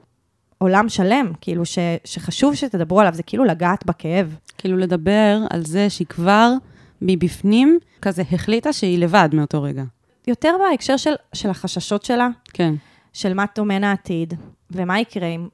עולם 0.57 0.89
שלם, 0.89 1.31
כאילו 1.41 1.65
ש, 1.65 1.79
שחשוב 2.03 2.55
שתדברו 2.55 2.99
עליו, 2.99 3.13
זה 3.13 3.23
כאילו 3.23 3.45
לגעת 3.45 3.85
בכאב. 3.85 4.35
כאילו 4.57 4.77
לדבר 4.77 5.39
על 5.49 5.65
זה 5.65 5.89
שהיא 5.89 6.07
כבר 6.07 6.51
מבפנים 7.01 7.79
כזה 8.01 8.23
החליטה 8.31 8.73
שהיא 8.73 8.99
לבד 8.99 9.29
מאותו 9.33 9.63
רגע. 9.63 9.83
יותר 10.27 10.55
בהקשר 10.59 10.97
של, 10.97 11.13
של 11.33 11.49
החששות 11.49 12.05
שלה, 12.05 12.27
כן, 12.53 12.73
של 13.13 13.33
מה 13.33 13.47
טומן 13.47 13.83
העתיד, 13.83 14.33
ומה 14.71 14.99
יקרה 14.99 15.27
אם 15.27 15.47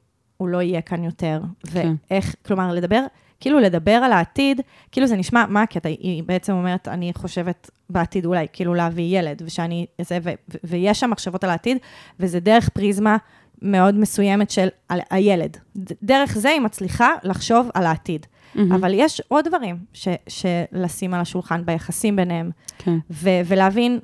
הוא 0.43 0.49
לא 0.49 0.61
יהיה 0.61 0.81
כאן 0.81 1.03
יותר, 1.03 1.41
כן. 1.73 1.93
ואיך, 2.09 2.35
כלומר, 2.45 2.73
לדבר, 2.73 3.05
כאילו 3.39 3.59
לדבר 3.59 3.91
על 3.91 4.11
העתיד, 4.11 4.61
כאילו 4.91 5.07
זה 5.07 5.15
נשמע, 5.15 5.45
מה 5.49 5.61
הקטע? 5.61 5.89
היא 5.89 6.23
בעצם 6.23 6.53
אומרת, 6.53 6.87
אני 6.87 7.11
חושבת 7.13 7.69
בעתיד 7.89 8.25
אולי, 8.25 8.47
כאילו 8.53 8.73
להביא 8.73 9.19
ילד, 9.19 9.41
ושאני, 9.45 9.85
זה, 10.01 10.17
ו, 10.23 10.29
ו, 10.49 10.57
ויש 10.63 10.99
שם 10.99 11.09
מחשבות 11.09 11.43
על 11.43 11.49
העתיד, 11.49 11.77
וזה 12.19 12.39
דרך 12.39 12.69
פריזמה 12.69 13.17
מאוד 13.61 13.95
מסוימת 13.95 14.49
של 14.49 14.67
על 14.89 14.99
הילד. 15.09 15.57
דרך 16.03 16.37
זה 16.37 16.49
היא 16.49 16.61
מצליחה 16.61 17.09
לחשוב 17.23 17.69
על 17.73 17.85
העתיד. 17.85 18.25
מהמם. 18.55 18.71
אבל 18.71 18.93
יש 18.93 19.21
עוד 19.27 19.47
דברים 19.47 19.77
ש, 19.93 20.07
שלשים 20.27 21.13
על 21.13 21.21
השולחן 21.21 21.65
ביחסים 21.65 22.15
ביניהם, 22.15 22.51
כן. 22.77 22.97
ו- 23.11 23.41
ולהבין, 23.45 23.99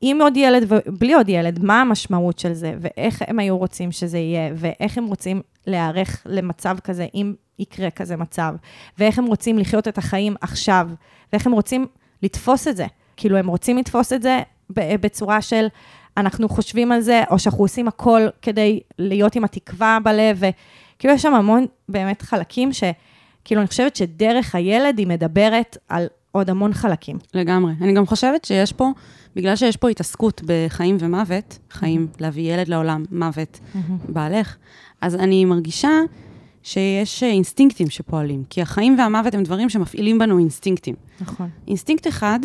עם 0.00 0.20
עוד 0.22 0.36
ילד 0.36 0.64
ובלי 0.68 1.14
עוד 1.14 1.28
ילד, 1.28 1.64
מה 1.64 1.80
המשמעות 1.80 2.38
של 2.38 2.52
זה, 2.52 2.74
ואיך 2.80 3.22
הם 3.26 3.38
היו 3.38 3.58
רוצים 3.58 3.92
שזה 3.92 4.18
יהיה, 4.18 4.52
ואיך 4.56 4.98
הם 4.98 5.04
רוצים 5.04 5.42
להיערך 5.66 6.22
למצב 6.26 6.76
כזה, 6.84 7.06
אם 7.14 7.34
יקרה 7.58 7.90
כזה 7.90 8.16
מצב, 8.16 8.54
ואיך 8.98 9.18
הם 9.18 9.26
רוצים 9.26 9.58
לחיות 9.58 9.88
את 9.88 9.98
החיים 9.98 10.34
עכשיו, 10.40 10.88
ואיך 11.32 11.46
הם 11.46 11.52
רוצים 11.52 11.86
לתפוס 12.22 12.68
את 12.68 12.76
זה. 12.76 12.86
כאילו, 13.16 13.36
הם 13.36 13.46
רוצים 13.46 13.78
לתפוס 13.78 14.12
את 14.12 14.22
זה 14.22 14.40
בצורה 14.70 15.42
של, 15.42 15.66
אנחנו 16.16 16.48
חושבים 16.48 16.92
על 16.92 17.00
זה, 17.00 17.22
או 17.30 17.38
שאנחנו 17.38 17.64
עושים 17.64 17.88
הכל 17.88 18.20
כדי 18.42 18.80
להיות 18.98 19.36
עם 19.36 19.44
התקווה 19.44 19.98
בלב, 20.04 20.38
וכאילו, 20.38 21.14
יש 21.14 21.22
שם 21.22 21.34
המון 21.34 21.66
באמת 21.88 22.22
חלקים 22.22 22.72
ש... 22.72 22.84
כאילו, 23.44 23.60
אני 23.60 23.68
חושבת 23.68 23.96
שדרך 23.96 24.54
הילד 24.54 24.98
היא 24.98 25.06
מדברת 25.06 25.76
על 25.88 26.06
עוד 26.32 26.50
המון 26.50 26.72
חלקים. 26.72 27.18
לגמרי. 27.34 27.72
אני 27.80 27.92
גם 27.92 28.06
חושבת 28.06 28.44
שיש 28.44 28.72
פה, 28.72 28.90
בגלל 29.36 29.56
שיש 29.56 29.76
פה 29.76 29.88
התעסקות 29.88 30.42
בחיים 30.46 30.96
ומוות, 31.00 31.58
חיים, 31.70 32.06
להביא 32.20 32.54
ילד 32.54 32.68
לעולם, 32.68 33.04
מוות, 33.10 33.60
בעלך, 34.08 34.56
אז 35.00 35.14
אני 35.14 35.44
מרגישה 35.44 35.90
שיש 36.62 37.22
אינסטינקטים 37.22 37.90
שפועלים, 37.90 38.44
כי 38.50 38.62
החיים 38.62 38.98
והמוות 38.98 39.34
הם 39.34 39.42
דברים 39.42 39.68
שמפעילים 39.68 40.18
בנו 40.18 40.38
אינסטינקטים. 40.38 40.94
נכון. 41.20 41.48
אינסטינקט 41.68 42.06
אחד 42.06 42.40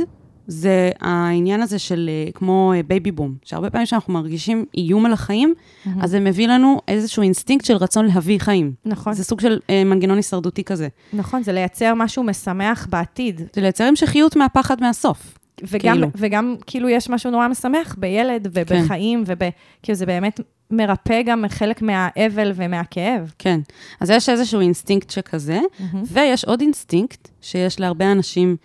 זה 0.47 0.89
העניין 0.99 1.61
הזה 1.61 1.79
של 1.79 2.09
אה, 2.09 2.31
כמו 2.31 2.73
בייבי 2.87 3.11
בום, 3.11 3.35
שהרבה 3.43 3.69
פעמים 3.69 3.85
כשאנחנו 3.85 4.13
מרגישים 4.13 4.65
איום 4.77 5.05
על 5.05 5.13
החיים, 5.13 5.53
אז 6.01 6.11
זה 6.11 6.19
מביא 6.19 6.47
לנו 6.47 6.81
איזשהו 6.87 7.23
אינסטינקט 7.23 7.65
של 7.65 7.75
רצון 7.75 8.05
להביא 8.05 8.39
חיים. 8.39 8.73
נכון. 8.85 9.13
זה 9.13 9.23
סוג 9.23 9.39
של 9.39 9.59
אה, 9.69 9.83
מנגנון 9.83 10.17
הישרדותי 10.17 10.63
כזה. 10.63 10.87
נכון, 11.13 11.43
זה 11.43 11.51
לייצר 11.51 11.93
משהו 11.95 12.23
משמח 12.23 12.87
בעתיד. 12.89 13.41
זה 13.53 13.61
לייצר 13.61 13.83
המשכיות 13.83 14.35
מהפחד 14.35 14.81
מהסוף. 14.81 15.37
וגם, 15.63 15.93
כאילו. 15.93 16.07
וגם 16.15 16.55
כאילו 16.67 16.89
יש 16.89 17.10
משהו 17.10 17.31
נורא 17.31 17.48
משמח 17.48 17.95
בילד 18.00 18.48
ובחיים, 18.53 19.24
וב... 19.27 19.39
כאילו 19.83 19.95
זה 19.95 20.05
באמת 20.05 20.39
מרפא 20.72 21.22
גם 21.22 21.45
חלק 21.50 21.81
מהאבל 21.81 22.51
ומהכאב. 22.55 23.33
כן. 23.39 23.60
אז 24.00 24.10
יש 24.10 24.29
איזשהו 24.29 24.60
אינסטינקט 24.62 25.10
שכזה, 25.10 25.60
ויש 26.05 26.45
עוד 26.45 26.62
אינסטינקט 26.62 27.29
שיש 27.41 27.79
להרבה 27.79 28.12
אנשים, 28.12 28.55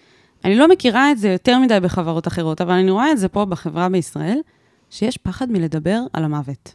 אני 0.45 0.57
לא 0.57 0.68
מכירה 0.68 1.11
את 1.12 1.18
זה 1.18 1.28
יותר 1.28 1.59
מדי 1.59 1.78
בחברות 1.83 2.26
אחרות, 2.28 2.61
אבל 2.61 2.73
אני 2.75 2.90
רואה 2.90 3.12
את 3.12 3.18
זה 3.18 3.28
פה 3.28 3.45
בחברה 3.45 3.88
בישראל, 3.88 4.38
שיש 4.90 5.16
פחד 5.16 5.50
מלדבר 5.52 6.00
על 6.12 6.25
המוות. 6.25 6.75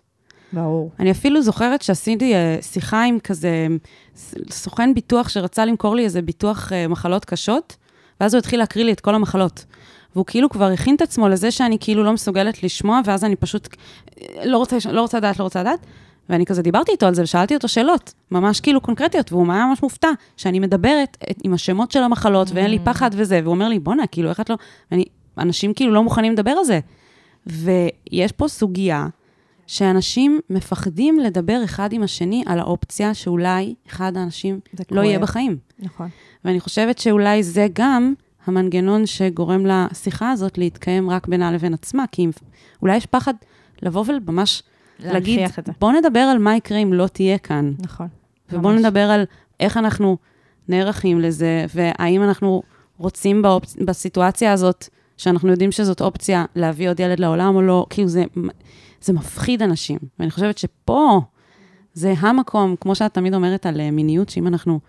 ברור. 0.53 0.91
אני 1.00 1.12
אפילו 1.12 1.41
זוכרת 1.41 1.82
שעשיתי 1.82 2.34
אה, 2.36 2.58
שיחה 2.62 3.03
עם 3.03 3.20
כזה 3.20 3.67
ס- 4.15 4.36
סוכן 4.50 4.93
ביטוח 4.93 5.29
שרצה 5.29 5.65
למכור 5.65 5.96
לי 5.96 6.03
איזה 6.03 6.22
ביטוח 6.22 6.74
אה, 6.74 6.88
מחלות 6.88 7.25
קשות, 7.25 7.75
ואז 8.22 8.34
הוא 8.34 8.39
התחיל 8.39 8.60
להקריא 8.60 8.86
לי 8.86 8.91
את 8.91 9.00
כל 9.00 9.15
המחלות. 9.15 9.65
והוא 10.15 10.25
כאילו 10.25 10.50
כבר 10.50 10.65
הכין 10.65 10.96
את 10.96 11.01
עצמו 11.01 11.29
לזה 11.29 11.51
שאני 11.51 11.77
כאילו 11.79 12.03
לא 12.03 12.13
מסוגלת 12.13 12.63
לשמוע, 12.63 13.00
ואז 13.05 13.24
אני 13.24 13.36
פשוט 13.36 13.75
לא 14.46 14.58
רוצה, 14.58 14.77
לא 14.91 15.01
רוצה 15.01 15.17
לדעת, 15.17 15.39
לא 15.39 15.43
רוצה 15.43 15.60
לדעת. 15.60 15.79
ואני 16.29 16.46
כזה 16.46 16.62
דיברתי 16.62 16.91
איתו 16.91 17.05
על 17.05 17.13
זה 17.13 17.24
ושאלתי 17.24 17.55
אותו 17.55 17.67
שאלות, 17.67 18.13
ממש 18.32 18.60
כאילו 18.60 18.82
קונקרטיות, 18.82 19.32
והוא 19.32 19.53
היה 19.53 19.65
ממש 19.65 19.84
מופתע 19.84 20.10
שאני 20.38 20.60
מדברת 20.60 21.17
עם 21.43 21.53
השמות 21.53 21.91
של 21.91 22.03
המחלות 22.03 22.51
ואין 22.53 22.72
לי 22.72 22.79
פחד 22.84 23.12
וזה, 23.13 23.39
והוא 23.43 23.53
אומר 23.53 23.67
לי, 23.67 23.79
בואנה, 23.79 24.08
כאילו, 24.08 24.29
איך 24.29 24.39
את 24.39 24.50
לא... 24.50 24.55
ואני, 24.91 25.05
אנשים 25.38 25.74
כאילו 25.74 25.93
לא 25.93 26.03
מוכנים 26.03 26.34
לדבר 26.34 26.51
על 26.51 26.65
זה. 26.65 26.79
ויש 27.48 28.32
פה 28.32 28.48
סוגיה 28.48 29.08
שאנשים 29.67 30.39
מפחדים 30.50 31.20
לדבר 31.20 31.62
אחד 31.63 31.93
עם 31.93 32.03
השני 32.03 32.43
על 32.46 32.60
האופציה 32.60 33.13
שאולי 33.13 33.75
אחד 33.88 34.17
האנשים 34.17 34.60
לא 34.91 35.01
יהיה. 35.01 35.20
בחיים. 35.20 35.58
נכון. 35.79 36.10
ואני 36.46 36.60
חושבת 36.60 37.00
שאולי 37.00 37.43
זה 37.43 37.67
גם 37.74 38.13
המנגנון 38.45 39.05
שגורם 39.05 39.65
לשיחה 39.65 40.31
הזאת 40.31 40.57
להתקיים 40.57 41.09
רק 41.09 41.27
בינה 41.27 41.51
לבין 41.51 41.73
עצמה, 41.73 42.03
כי 42.12 42.21
אם- 42.25 42.31
אולי 42.81 42.97
יש 42.97 43.05
פחד 43.05 43.33
לבוא 43.81 44.05
וממש 44.07 44.63
להגיד. 45.00 45.39
בוא 45.79 45.91
נדבר 45.91 46.19
על 46.19 46.38
מה 46.38 46.55
יקרה 46.55 46.77
אם 46.77 46.93
לא 46.93 47.07
תהיה 47.07 47.38
כאן, 47.38 47.71
נכון. 47.79 48.07
ובוא 48.51 48.71
ממש. 48.71 48.81
נדבר 48.81 49.00
על 49.12 49.23
איך 49.59 49.77
אנחנו 49.77 50.17
נערכים 50.67 51.19
לזה, 51.19 51.65
והאם 51.75 52.23
אנחנו 52.23 52.63
רוצים 52.97 53.41
באופ... 53.41 53.63
בסיטואציה 53.85 54.53
הזאת, 54.53 54.88
שאנחנו 55.17 55.50
יודעים 55.51 55.71
שזאת 55.71 56.01
אופציה 56.01 56.45
להביא 56.55 56.89
עוד 56.89 57.00
ילד 57.00 57.19
לעולם 57.19 57.55
או 57.55 57.62
לא, 57.62 57.85
כאילו 57.89 58.07
זה, 58.07 58.23
זה 59.01 59.13
מפחיד 59.13 59.62
אנשים. 59.62 59.97
ואני 60.19 60.31
חושבת 60.31 60.57
שפה 60.57 61.21
זה 61.93 62.13
המקום, 62.17 62.75
כמו 62.81 62.95
שאת 62.95 63.13
תמיד 63.13 63.33
אומרת 63.33 63.65
על 63.65 63.79
אה, 63.81 63.91
מיניות, 63.91 64.29
שאם 64.29 64.47
אנחנו 64.47 64.79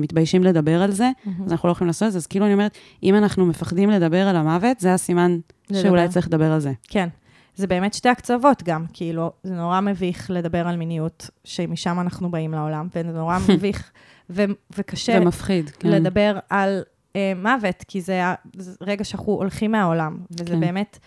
מתביישים 0.00 0.44
לדבר 0.44 0.82
על 0.82 0.90
זה, 0.90 1.10
אז 1.44 1.52
אנחנו 1.52 1.68
לא 1.68 1.72
יכולים 1.72 1.86
לעשות 1.86 2.06
את 2.06 2.12
זה. 2.12 2.18
אז 2.18 2.26
כאילו 2.26 2.44
אני 2.44 2.54
אומרת, 2.54 2.78
אם 3.02 3.14
אנחנו 3.14 3.46
מפחדים 3.46 3.90
לדבר 3.90 4.28
על 4.28 4.36
המוות, 4.36 4.80
זה 4.80 4.94
הסימן 4.94 5.38
לדבר. 5.70 5.82
שאולי 5.82 6.08
צריך 6.08 6.26
לדבר 6.26 6.52
על 6.52 6.60
זה. 6.60 6.72
כן. 6.88 7.08
זה 7.56 7.66
באמת 7.66 7.94
שתי 7.94 8.08
הקצוות 8.08 8.62
גם, 8.62 8.84
כאילו, 8.92 9.32
זה 9.42 9.54
נורא 9.54 9.80
מביך 9.80 10.30
לדבר 10.30 10.68
על 10.68 10.76
מיניות, 10.76 11.30
שמשם 11.44 12.00
אנחנו 12.00 12.30
באים 12.30 12.52
לעולם, 12.52 12.88
וזה 12.94 13.12
נורא 13.12 13.38
מביך 13.48 13.90
ו- 14.30 14.44
וקשה 14.76 15.18
ומפחיד, 15.20 15.70
כן. 15.70 15.88
לדבר 15.88 16.38
על 16.50 16.82
אה, 17.16 17.32
מוות, 17.36 17.84
כי 17.88 18.00
זה, 18.00 18.22
זה 18.56 18.72
רגע 18.80 19.04
שאנחנו 19.04 19.32
הולכים 19.32 19.72
מהעולם, 19.72 20.18
וזה 20.30 20.44
כן. 20.44 20.60
באמת, 20.60 20.98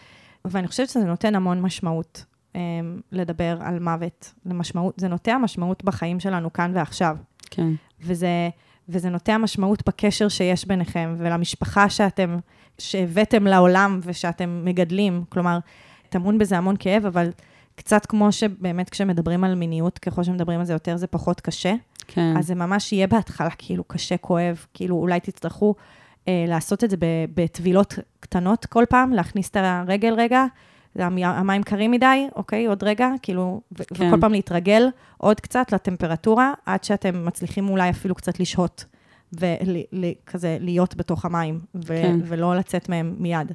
ואני 0.45 0.67
חושבת 0.67 0.89
שזה 0.89 1.05
נותן 1.05 1.35
המון 1.35 1.61
משמעות 1.61 2.25
אה, 2.55 2.61
לדבר 3.11 3.57
על 3.61 3.79
מוות, 3.79 4.33
למשמעות, 4.45 4.93
זה 4.97 5.07
נוטע 5.07 5.37
משמעות 5.37 5.83
בחיים 5.83 6.19
שלנו 6.19 6.53
כאן 6.53 6.71
ועכשיו, 6.75 7.17
כן, 7.51 7.71
וזה, 8.01 8.49
וזה 8.89 9.09
נוטע 9.09 9.37
משמעות 9.37 9.87
בקשר 9.87 10.27
שיש 10.27 10.65
ביניכם, 10.65 11.15
ולמשפחה 11.17 11.89
שאתם, 11.89 12.37
שהבאתם 12.79 13.47
לעולם 13.47 13.99
ושאתם 14.03 14.61
מגדלים, 14.65 15.23
כלומר, 15.29 15.59
טמון 16.09 16.37
בזה 16.37 16.57
המון 16.57 16.75
כאב, 16.79 17.05
אבל 17.05 17.29
קצת 17.75 18.05
כמו 18.05 18.31
שבאמת 18.31 18.89
כשמדברים 18.89 19.43
על 19.43 19.55
מיניות, 19.55 19.99
ככל 19.99 20.23
שמדברים 20.23 20.59
על 20.59 20.65
זה 20.65 20.73
יותר, 20.73 20.97
זה 20.97 21.07
פחות 21.07 21.41
קשה. 21.41 21.73
כן. 22.07 22.37
אז 22.37 22.47
זה 22.47 22.55
ממש 22.55 22.93
יהיה 22.93 23.07
בהתחלה 23.07 23.49
כאילו 23.49 23.83
קשה, 23.83 24.17
כואב, 24.17 24.65
כאילו 24.73 24.95
אולי 24.95 25.19
תצטרכו 25.19 25.75
אה, 26.27 26.45
לעשות 26.47 26.83
את 26.83 26.89
זה 26.89 26.97
בטבילות 27.35 27.99
קטנות 28.19 28.65
כל 28.65 28.83
פעם, 28.89 29.13
להכניס 29.13 29.49
את 29.49 29.57
הרגל 29.59 30.13
רגע, 30.13 30.45
המים 30.97 31.63
קרים 31.63 31.91
מדי, 31.91 32.27
אוקיי, 32.35 32.65
עוד 32.65 32.83
רגע, 32.83 33.09
כאילו, 33.21 33.61
כן. 33.75 34.07
וכל 34.07 34.21
פעם 34.21 34.31
להתרגל 34.31 34.87
עוד 35.17 35.39
קצת 35.39 35.71
לטמפרטורה, 35.71 36.53
עד 36.65 36.83
שאתם 36.83 37.25
מצליחים 37.25 37.69
אולי 37.69 37.89
אפילו 37.89 38.15
קצת 38.15 38.39
לשהות, 38.39 38.85
וכזה 39.33 40.57
להיות 40.59 40.95
בתוך 40.95 41.25
המים, 41.25 41.59
ו- 41.75 41.87
כן. 41.87 42.19
ולא 42.23 42.55
לצאת 42.55 42.89
מהם 42.89 43.15
מיד. 43.17 43.51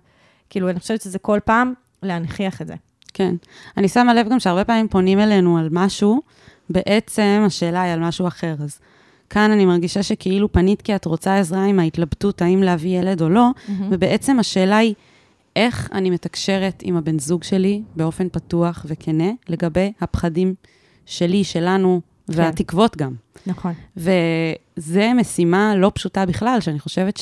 כאילו, 0.51 0.71
אני 0.71 0.81
חושבת 0.81 1.01
שזה 1.01 1.19
כל 1.19 1.39
פעם 1.45 1.73
להנכיח 2.03 2.63
את 2.63 2.67
זה. 2.67 2.75
כן. 3.15 3.35
אני 3.77 3.89
שמה 3.89 4.15
לב 4.15 4.29
גם 4.29 4.41
שהרבה 4.41 4.65
פעמים 4.65 4.89
פונים 4.89 5.21
אלינו 5.21 5.59
על 5.59 5.69
משהו, 5.73 6.23
בעצם 6.71 7.43
השאלה 7.47 7.83
היא 7.83 7.93
על 7.93 8.01
משהו 8.01 8.27
אחר. 8.27 8.55
אז 8.61 8.79
כאן 9.31 9.51
אני 9.51 9.65
מרגישה 9.65 10.03
שכאילו 10.03 10.53
פנית 10.53 10.83
כי 10.83 10.97
את 10.97 11.05
רוצה 11.05 11.39
עזרה 11.39 11.65
עם 11.65 11.79
ההתלבטות 11.79 12.43
האם 12.43 12.63
להביא 12.63 12.99
ילד 12.99 13.23
או 13.23 13.29
לא, 13.29 13.51
ובעצם 13.91 14.39
השאלה 14.39 14.77
היא, 14.77 14.95
איך 15.57 15.89
אני 15.93 16.11
מתקשרת 16.11 16.83
עם 16.85 16.97
הבן 16.97 17.19
זוג 17.19 17.43
שלי 17.43 17.83
באופן 17.97 18.29
פתוח 18.29 18.87
וכנה 18.89 19.31
לגבי 19.49 19.93
הפחדים 20.01 20.55
שלי, 21.07 21.45
שלנו, 21.45 22.01
והתקוות 22.29 22.97
גם. 22.97 23.15
נכון. 23.47 23.73
וזה 23.97 25.13
משימה 25.15 25.77
לא 25.77 25.93
פשוטה 25.95 26.27
בכלל, 26.27 26.61
שאני 26.61 26.79
חושבת 26.79 27.21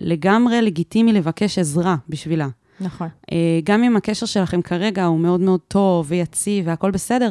שלגמרי 0.00 0.62
לגיטימי 0.62 1.12
לבקש 1.12 1.58
עזרה 1.58 1.96
בשבילה. 2.08 2.48
נכון. 2.80 3.08
אה, 3.32 3.60
גם 3.64 3.82
אם 3.82 3.96
הקשר 3.96 4.26
שלכם 4.26 4.62
כרגע 4.62 5.04
הוא 5.04 5.20
מאוד 5.20 5.40
מאוד 5.40 5.60
טוב 5.68 6.06
ויציב 6.08 6.64
והכול 6.68 6.90
בסדר, 6.90 7.30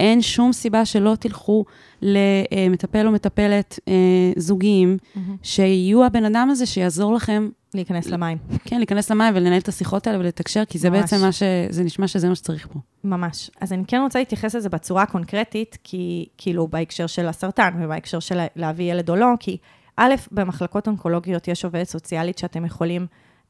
אין 0.00 0.22
שום 0.22 0.52
סיבה 0.52 0.84
שלא 0.84 1.16
תלכו 1.20 1.64
למטפל 2.02 3.06
או 3.06 3.12
מטפלת 3.12 3.78
אה, 3.88 3.94
זוגיים, 4.36 4.96
שיהיו 5.42 6.04
הבן 6.04 6.24
אדם 6.24 6.48
הזה 6.50 6.66
שיעזור 6.66 7.14
לכם, 7.14 7.48
להיכנס 7.74 8.06
למים. 8.06 8.38
כן, 8.64 8.76
להיכנס 8.76 9.10
למים 9.10 9.34
ולנהל 9.36 9.58
את 9.58 9.68
השיחות 9.68 10.06
האלה 10.06 10.18
ולתקשר, 10.18 10.64
כי 10.64 10.78
זה 10.78 10.90
ממש. 10.90 11.00
בעצם 11.00 11.20
מה 11.20 11.32
ש... 11.32 11.42
זה 11.70 11.84
נשמע 11.84 12.08
שזה 12.08 12.28
מה 12.28 12.34
שצריך 12.34 12.68
פה. 12.72 12.78
ממש. 13.04 13.50
אז 13.60 13.72
אני 13.72 13.82
כן 13.86 14.00
רוצה 14.02 14.18
להתייחס 14.18 14.54
לזה 14.54 14.68
בצורה 14.68 15.02
הקונקרטית, 15.02 15.78
כי 15.84 16.26
כאילו 16.38 16.68
בהקשר 16.68 17.06
של 17.06 17.28
הסרטן 17.28 17.70
ובהקשר 17.80 18.20
של 18.20 18.40
להביא 18.56 18.92
ילד 18.92 19.10
או 19.10 19.16
לא, 19.16 19.26
כי 19.40 19.56
א', 19.96 20.14
במחלקות 20.32 20.88
אונקולוגיות 20.88 21.48
יש 21.48 21.64
עובדת 21.64 21.88
סוציאלית 21.88 22.38
שאתם 22.38 22.64
יכולים 22.64 23.06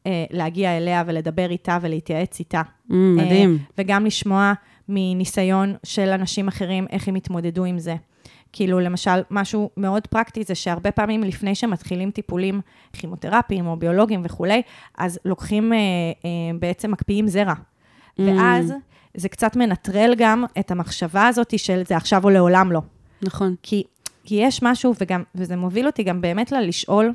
אה, 0.07 0.25
להגיע 0.31 0.77
אליה 0.77 1.03
ולדבר 1.07 1.51
איתה 1.51 1.79
ולהתייעץ 1.81 2.39
איתה. 2.39 2.63
Mm, 2.91 2.95
מדהים. 2.95 3.51
אה, 3.61 3.65
וגם 3.79 4.07
לשמוע 4.07 4.53
מניסיון 4.89 5.75
של 5.85 6.09
אנשים 6.09 6.49
אחרים, 6.49 6.87
איך 6.91 7.09
הם 7.09 7.15
התמודדו 7.15 7.65
עם 7.65 7.79
זה. 7.79 7.97
כאילו, 8.53 8.81
למשל, 8.81 9.23
משהו 9.31 9.71
מאוד 9.77 10.07
פרקטי 10.07 10.43
זה 10.45 10.55
שהרבה 10.55 10.91
פעמים 10.91 11.23
לפני 11.23 11.55
שמתחילים 11.55 12.11
טיפולים 12.11 12.61
כימותרפיים 12.93 13.67
או 13.67 13.77
ביולוגיים 13.77 14.23
וכולי, 14.25 14.63
אז 14.99 15.19
לוקחים, 15.25 15.73
אה, 15.73 15.79
אה, 16.25 16.31
בעצם 16.59 16.91
מקפיאים 16.91 17.29
זרע. 17.29 17.55
ואז 18.19 18.73
זה 19.15 19.29
קצת 19.29 19.57
מנטרל 19.57 20.15
גם 20.19 20.45
את 20.59 20.71
המחשבה 20.71 21.27
הזאת 21.27 21.59
של 21.59 21.83
זה 21.87 21.97
עכשיו 21.97 22.25
או 22.25 22.31
לעולם 22.31 22.73
לא. 22.73 22.81
נכון. 23.23 23.55
כי, 23.63 23.83
כי 24.25 24.35
יש 24.35 24.63
משהו, 24.63 24.95
וגם, 25.01 25.23
וזה 25.35 25.57
מוביל 25.57 25.87
אותי 25.87 26.03
גם 26.03 26.21
באמת 26.21 26.53
ללשאול 26.53 27.13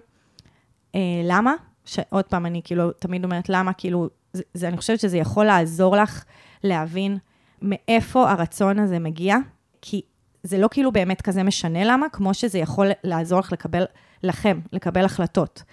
אה, 0.96 1.00
למה, 1.24 1.54
שעוד 1.86 2.26
פעם, 2.26 2.46
אני 2.46 2.62
כאילו 2.64 2.92
תמיד 2.92 3.24
אומרת 3.24 3.50
למה, 3.50 3.74
כאילו, 3.74 4.10
זה, 4.34 4.44
זה, 4.54 4.68
אני 4.68 4.78
חושבת 4.78 5.00
שזה 5.00 5.18
יכול 5.18 5.46
לעזור 5.46 5.96
לך 5.96 6.24
להבין 6.64 7.18
מאיפה 7.62 8.32
הרצון 8.32 8.80
הזה 8.80 9.00
מגיע, 9.00 9.38
כי 9.82 10.02
זה 10.44 10.58
לא 10.58 10.68
כאילו 10.72 10.92
באמת 10.92 11.22
כזה 11.22 11.44
משנה 11.44 11.84
למה, 11.84 12.10
כמו 12.10 12.34
שזה 12.34 12.60
יכול 12.60 12.88
לעזור 13.04 13.40
לך 13.40 13.52
לקבל, 13.52 13.86
לכם, 14.24 14.60
לקבל 14.74 15.06
החלטות. 15.06 15.64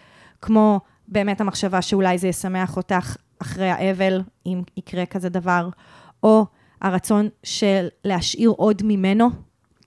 כמו 0.42 0.80
באמת 1.08 1.40
המחשבה 1.40 1.82
שאולי 1.82 2.18
זה 2.18 2.28
ישמח 2.28 2.76
אותך 2.76 3.16
אחרי 3.42 3.70
האבל, 3.70 4.22
אם 4.46 4.62
יקרה 4.76 5.06
כזה 5.06 5.28
דבר, 5.28 5.68
או 6.22 6.46
הרצון 6.80 7.28
של 7.42 7.88
להשאיר 8.04 8.50
עוד 8.50 8.82
ממנו, 8.84 9.30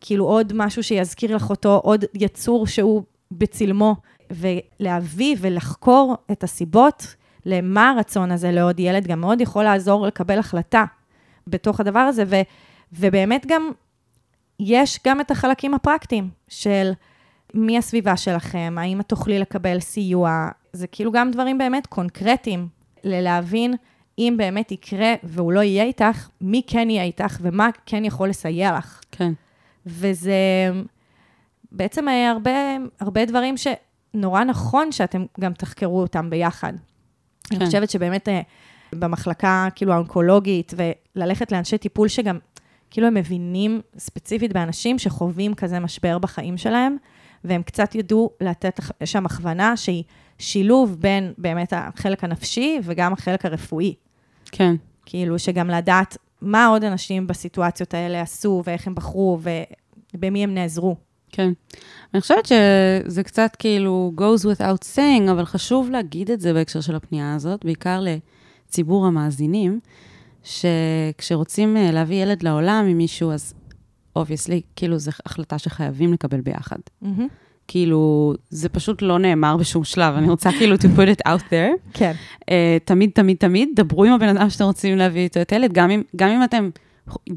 כאילו 0.01 0.25
עוד 0.25 0.53
משהו 0.55 0.83
שיזכיר 0.83 1.35
לך 1.35 1.49
אותו, 1.49 1.81
עוד 1.83 2.05
יצור 2.13 2.67
שהוא 2.67 3.03
בצלמו, 3.31 3.95
ולהביא 4.31 5.35
ולחקור 5.39 6.15
את 6.31 6.43
הסיבות 6.43 7.15
למה 7.45 7.89
הרצון 7.89 8.31
הזה 8.31 8.51
לעוד 8.51 8.79
ילד, 8.79 9.07
גם 9.07 9.21
מאוד 9.21 9.41
יכול 9.41 9.63
לעזור 9.63 10.07
לקבל 10.07 10.39
החלטה 10.39 10.85
בתוך 11.47 11.79
הדבר 11.79 11.99
הזה, 11.99 12.23
ו, 12.27 12.35
ובאמת 12.93 13.45
גם 13.47 13.71
יש 14.59 14.99
גם 15.07 15.21
את 15.21 15.31
החלקים 15.31 15.73
הפרקטיים 15.73 16.29
של 16.47 16.91
מי 17.53 17.77
הסביבה 17.77 18.17
שלכם, 18.17 18.75
האם 18.79 19.01
את 19.01 19.09
תוכלי 19.09 19.39
לקבל 19.39 19.79
סיוע, 19.79 20.49
זה 20.73 20.87
כאילו 20.87 21.11
גם 21.11 21.31
דברים 21.31 21.57
באמת 21.57 21.87
קונקרטיים, 21.87 22.67
ללהבין 23.03 23.73
אם 24.19 24.33
באמת 24.37 24.71
יקרה 24.71 25.13
והוא 25.23 25.51
לא 25.51 25.59
יהיה 25.59 25.83
איתך, 25.83 26.29
מי 26.41 26.61
כן 26.67 26.89
יהיה 26.89 27.03
איתך 27.03 27.37
ומה 27.41 27.69
כן 27.85 28.05
יכול 28.05 28.29
לסייע 28.29 28.77
לך. 28.77 29.01
כן. 29.11 29.33
וזה 29.85 30.33
בעצם 31.71 32.07
הרבה, 32.07 32.51
הרבה 32.99 33.25
דברים 33.25 33.55
שנורא 33.57 34.43
נכון 34.43 34.91
שאתם 34.91 35.25
גם 35.39 35.53
תחקרו 35.53 36.01
אותם 36.01 36.29
ביחד. 36.29 36.73
אני 37.51 37.59
כן. 37.59 37.65
חושבת 37.65 37.89
שבאמת 37.89 38.29
אה, 38.29 38.41
במחלקה, 38.93 39.67
כאילו, 39.75 39.93
האונקולוגית, 39.93 40.73
וללכת 40.77 41.51
לאנשי 41.51 41.77
טיפול 41.77 42.07
שגם, 42.07 42.39
כאילו, 42.89 43.07
הם 43.07 43.13
מבינים 43.13 43.81
ספציפית 43.97 44.53
באנשים 44.53 44.99
שחווים 44.99 45.53
כזה 45.53 45.79
משבר 45.79 46.17
בחיים 46.17 46.57
שלהם, 46.57 46.97
והם 47.43 47.63
קצת 47.63 47.95
ידעו 47.95 48.29
לתת 48.41 48.79
שם 49.05 49.25
הכוונה 49.25 49.77
שהיא 49.77 50.03
שילוב 50.39 50.97
בין 50.99 51.33
באמת 51.37 51.73
החלק 51.75 52.23
הנפשי 52.23 52.79
וגם 52.83 53.13
החלק 53.13 53.45
הרפואי. 53.45 53.95
כן. 54.51 54.75
כאילו, 55.05 55.39
שגם 55.39 55.69
לדעת 55.69 56.17
מה 56.41 56.67
עוד 56.67 56.83
אנשים 56.83 57.27
בסיטואציות 57.27 57.93
האלה 57.93 58.21
עשו, 58.21 58.63
ואיך 58.65 58.87
הם 58.87 58.95
בחרו, 58.95 59.39
ובמי 60.13 60.43
הם 60.43 60.53
נעזרו. 60.53 60.95
כן. 61.31 61.51
אני 62.13 62.21
חושבת 62.21 62.45
שזה 62.45 63.23
קצת 63.23 63.55
כאילו 63.59 64.11
goes 64.17 64.45
without 64.45 64.85
saying, 64.95 65.31
אבל 65.31 65.45
חשוב 65.45 65.89
להגיד 65.89 66.31
את 66.31 66.41
זה 66.41 66.53
בהקשר 66.53 66.81
של 66.81 66.95
הפנייה 66.95 67.35
הזאת, 67.35 67.65
בעיקר 67.65 68.01
לציבור 68.75 69.05
המאזינים, 69.05 69.79
שכשרוצים 70.44 71.77
אה, 71.77 71.91
להביא 71.91 72.24
ילד 72.24 72.44
לעולם 72.44 72.86
עם 72.89 72.98
מישהו, 72.98 73.32
אז 73.32 73.53
Obviously, 74.15 74.62
כאילו 74.75 74.98
זו 74.98 75.12
החלטה 75.25 75.58
שחייבים 75.58 76.13
לקבל 76.13 76.41
ביחד. 76.41 76.77
כאילו, 77.67 78.34
זה 78.50 78.70
פשוט 78.70 79.01
לא 79.01 79.20
נאמר 79.20 79.58
בשום 79.58 79.84
שלב, 79.84 80.15
אני 80.15 80.29
רוצה 80.29 80.50
כאילו 80.51 80.75
to 80.75 80.98
put 80.98 81.17
it 81.17 81.27
out 81.27 81.41
there. 81.50 81.91
כן. 81.94 82.12
אה, 82.41 82.45
תמיד, 82.86 83.10
תמיד, 83.13 83.38
תמיד, 83.38 83.70
דברו 83.75 84.03
עם 84.03 84.13
הבן 84.13 84.38
אדם 84.38 84.50
שאתם 84.50 84.65
רוצים 84.65 84.98
להביא 84.98 85.22
איתו 85.22 85.41
את 85.41 85.51
הילד, 85.51 85.74
גם 85.74 85.91
אם, 85.91 86.01
גם 86.15 86.29
אם 86.29 86.44
אתם 86.44 86.70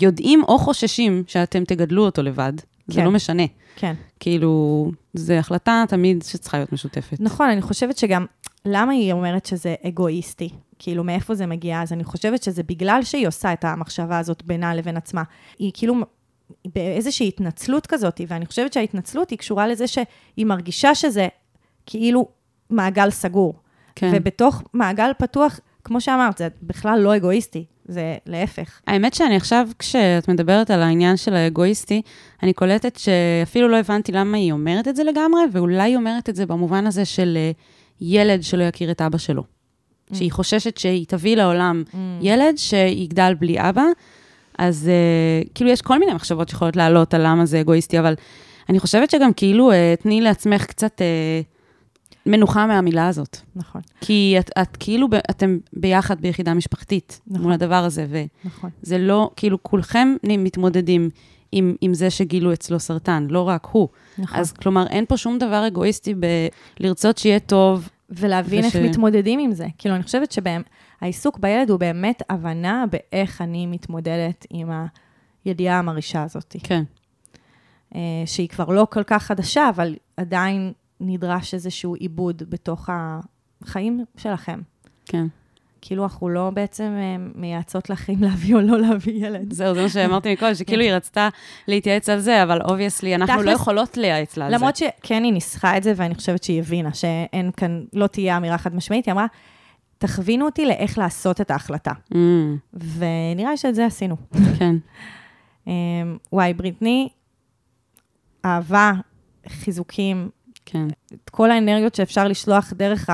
יודעים 0.01 0.43
או 0.43 0.59
חוששים 0.59 1.23
שאתם 1.27 1.65
תגדלו 1.65 2.05
אותו 2.05 2.23
לבד, 2.23 2.53
זה 2.89 2.95
כן. 2.95 3.05
לא 3.05 3.11
משנה. 3.11 3.43
כן. 3.77 3.95
כאילו, 4.21 4.91
זו 5.15 5.35
החלטה 5.35 5.85
תמיד 5.89 6.23
שצריכה 6.23 6.57
להיות 6.59 6.73
משותפת. 6.73 7.17
נכון, 7.21 7.51
אני 7.51 7.63
חושבת 7.63 7.99
שגם, 7.99 8.27
למה 8.69 8.93
היא 8.93 9.13
אומרת 9.13 9.47
שזה 9.47 9.75
אגואיסטי? 9.87 10.49
כאילו, 10.79 11.05
מאיפה 11.05 11.35
זה 11.35 11.47
מגיע? 11.47 11.83
אז 11.83 11.93
אני 11.93 12.05
חושבת 12.05 12.43
שזה 12.43 12.63
בגלל 12.63 13.01
שהיא 13.03 13.29
עושה 13.29 13.53
את 13.53 13.65
המחשבה 13.65 14.19
הזאת 14.19 14.43
בינה 14.43 14.75
לבין 14.75 14.97
עצמה. 14.97 15.23
היא 15.59 15.71
כאילו 15.75 15.95
באיזושהי 16.75 17.29
התנצלות 17.29 17.87
כזאת, 17.87 18.21
ואני 18.29 18.47
חושבת 18.47 18.73
שההתנצלות 18.73 19.31
היא 19.31 19.39
קשורה 19.39 19.67
לזה 19.67 19.87
שהיא 19.87 20.47
מרגישה 20.47 20.95
שזה 20.95 21.29
כאילו 21.87 22.29
מעגל 22.71 23.11
סגור. 23.11 23.55
כן. 23.95 24.11
ובתוך 24.15 24.63
מעגל 24.75 25.11
פתוח, 25.19 25.61
כמו 25.85 26.01
שאמרת, 26.01 26.39
זה 26.39 26.49
בכלל 26.63 27.01
לא 27.01 27.17
אגואיסטי, 27.17 27.65
זה 27.85 28.17
להפך. 28.27 28.81
האמת 28.87 29.15
שאני 29.15 29.37
עכשיו, 29.37 29.69
כשאת 29.79 30.29
מדברת 30.29 30.71
על 30.71 30.83
העניין 30.83 31.17
של 31.17 31.35
האגואיסטי, 31.35 32.03
אני 32.43 32.53
קולטת 32.53 32.97
שאפילו 32.97 33.69
לא 33.69 33.77
הבנתי 33.77 34.13
למה 34.13 34.37
היא 34.37 34.53
אומרת 34.53 34.89
את 34.89 34.97
זה 34.97 35.05
לגמרי, 35.05 35.41
ואולי 35.53 35.83
היא 35.83 35.97
אומרת 35.97 36.29
את 36.29 36.37
זה 36.37 36.47
במובן 36.47 36.87
הזה 36.87 37.05
של 37.05 37.37
אה, 37.37 37.51
ילד 38.01 38.43
שלא 38.43 38.63
יכיר 38.63 38.91
את 38.91 39.01
אבא 39.01 39.19
שלו. 39.19 39.43
שהיא 40.13 40.33
חוששת 40.33 40.77
שהיא 40.79 41.07
תביא 41.09 41.37
לעולם 41.37 41.83
ילד 42.21 42.55
שיגדל 42.57 43.35
בלי 43.39 43.69
אבא, 43.69 43.83
אז 44.59 44.91
uh, 44.91 45.49
כאילו 45.55 45.71
יש 45.71 45.83
כל 45.83 45.99
מיני 45.99 46.15
מחשבות 46.15 46.49
שיכולות 46.49 46.77
לעלות 46.77 47.15
על 47.15 47.27
למה 47.27 47.47
זה 47.47 47.61
אגואיסטי, 47.61 47.99
אבל 47.99 48.15
אני 48.69 48.81
חושבת 48.81 49.11
שגם 49.11 49.33
כאילו, 49.33 49.73
uh, 49.73 50.03
תני 50.03 50.21
לעצמך 50.21 50.65
קצת 50.65 51.01
uh, 51.01 52.27
מנוחה 52.27 52.67
מהמילה 52.67 53.09
הזאת. 53.09 53.37
נכון, 53.57 53.81
כי 54.01 54.37
את, 54.39 54.51
את 54.63 54.77
כאילו, 54.77 55.09
אתם 55.31 55.59
ביחד 55.73 56.21
ביחידה 56.21 56.55
משפחתית 56.55 57.21
נכון. 57.27 57.43
מול 57.43 57.53
הדבר 57.53 57.85
הזה, 57.85 58.07
וזה 58.09 58.27
נכון. 58.45 58.71
לא, 58.99 59.31
כאילו, 59.37 59.63
כולכם 59.63 60.15
מתמודדים 60.25 61.11
עם, 61.53 61.75
עם 61.81 61.95
זה 61.95 62.11
שגילו 62.11 62.53
אצלו 62.53 62.81
סרטן, 62.81 63.27
לא 63.31 63.49
רק 63.49 63.67
הוא. 63.73 63.89
נכון. 64.19 64.39
אז 64.41 64.53
כלומר, 64.53 64.87
אין 64.87 65.05
פה 65.07 65.17
שום 65.17 65.39
דבר 65.39 65.67
אגואיסטי 65.67 66.15
בלרצות 66.81 67.19
שיהיה 67.19 67.41
טוב. 67.41 67.89
ולהבין 68.11 68.65
איך 68.65 68.75
וש- 68.75 68.81
מתמודדים 68.91 69.39
עם 69.39 69.53
זה. 69.53 69.67
כאילו, 69.79 69.95
אני 69.95 70.03
חושבת 70.03 70.33
שהעיסוק 70.33 71.39
בילד 71.39 71.71
הוא 71.71 71.79
באמת 71.81 72.23
הבנה 72.31 72.85
באיך 72.91 73.43
אני 73.43 73.67
מתמודדת 73.67 74.47
עם 74.51 74.71
הידיעה 75.45 75.79
המרעישה 75.79 76.23
הזאת. 76.23 76.57
כן, 76.63 76.83
אה, 77.95 78.01
שהיא 78.27 78.49
כבר 78.49 78.65
לא 78.69 78.87
כל 78.91 79.03
כך 79.03 79.23
חדשה, 79.23 79.69
אבל 79.69 79.95
עדיין 80.17 80.73
נדרש 81.01 81.55
איזשהו 81.55 81.95
עיבוד 81.95 82.43
בתוך 82.49 82.89
החיים 83.63 84.05
שלכם. 84.17 84.61
כן. 85.07 85.27
כאילו, 85.81 86.03
אנחנו 86.03 86.29
לא 86.29 86.51
בעצם 86.55 86.85
אה, 86.97 87.17
מייעצות 87.35 87.91
לך 87.91 88.11
אם 88.11 88.23
להביא 88.23 88.55
או 88.55 88.61
לא 88.61 88.79
להביא 88.79 89.27
ילד. 89.27 89.53
זהו, 89.53 89.75
זה 89.75 89.83
מה 89.83 89.89
שאמרתי 89.89 90.33
מקודם, 90.33 90.55
שכאילו 90.55 90.83
היא 90.83 90.93
רצתה 90.93 91.29
להתייעץ 91.69 92.09
על 92.09 92.21
זה, 92.21 92.43
אבל 92.43 92.63
obviously, 92.63 93.15
אנחנו 93.15 93.43
לא 93.43 93.51
יכולות 93.51 93.97
לייעץ 93.97 94.37
לה 94.37 94.45
על 94.47 94.51
זה. 94.51 94.57
למרות 94.57 94.77
שכן 94.77 95.25
היא 95.25 95.33
ניסחה 95.33 95.77
את 95.77 95.83
זה, 95.83 95.93
ואני 95.97 96.15
חושבת 96.15 96.45
שהיא 96.45 96.59
הבינה 96.59 96.95
שאין 96.95 97.51
כאן, 97.57 97.85
לא 97.93 98.07
תהיה 98.07 98.37
אמירה 98.37 98.59
חד 98.59 98.75
משמעית, 98.75 99.07
היא 99.07 99.13
אמרה, 99.13 99.27
תכווינו 99.99 100.47
אותי 100.47 100.67
לאיך 100.67 100.99
לעשות 100.99 101.41
את 101.41 101.51
ההחלטה. 101.51 101.93
Mm, 102.13 102.17
ונראה 102.73 103.51
לי 103.51 103.57
שאת 103.57 103.75
זה 103.75 103.87
עשינו. 103.87 104.17
כן, 104.59 104.77
אמ, 105.67 105.73
וואי, 106.33 106.55
בריטני, 106.55 107.09
אהבה, 108.45 108.93
חיזוקים, 109.49 110.29
כן. 110.67 110.87
את 111.15 111.31
כל 111.31 111.51
האנרגיות 111.51 111.95
שאפשר 111.95 112.29
לשלוח 112.29 112.73
דרך 112.77 113.11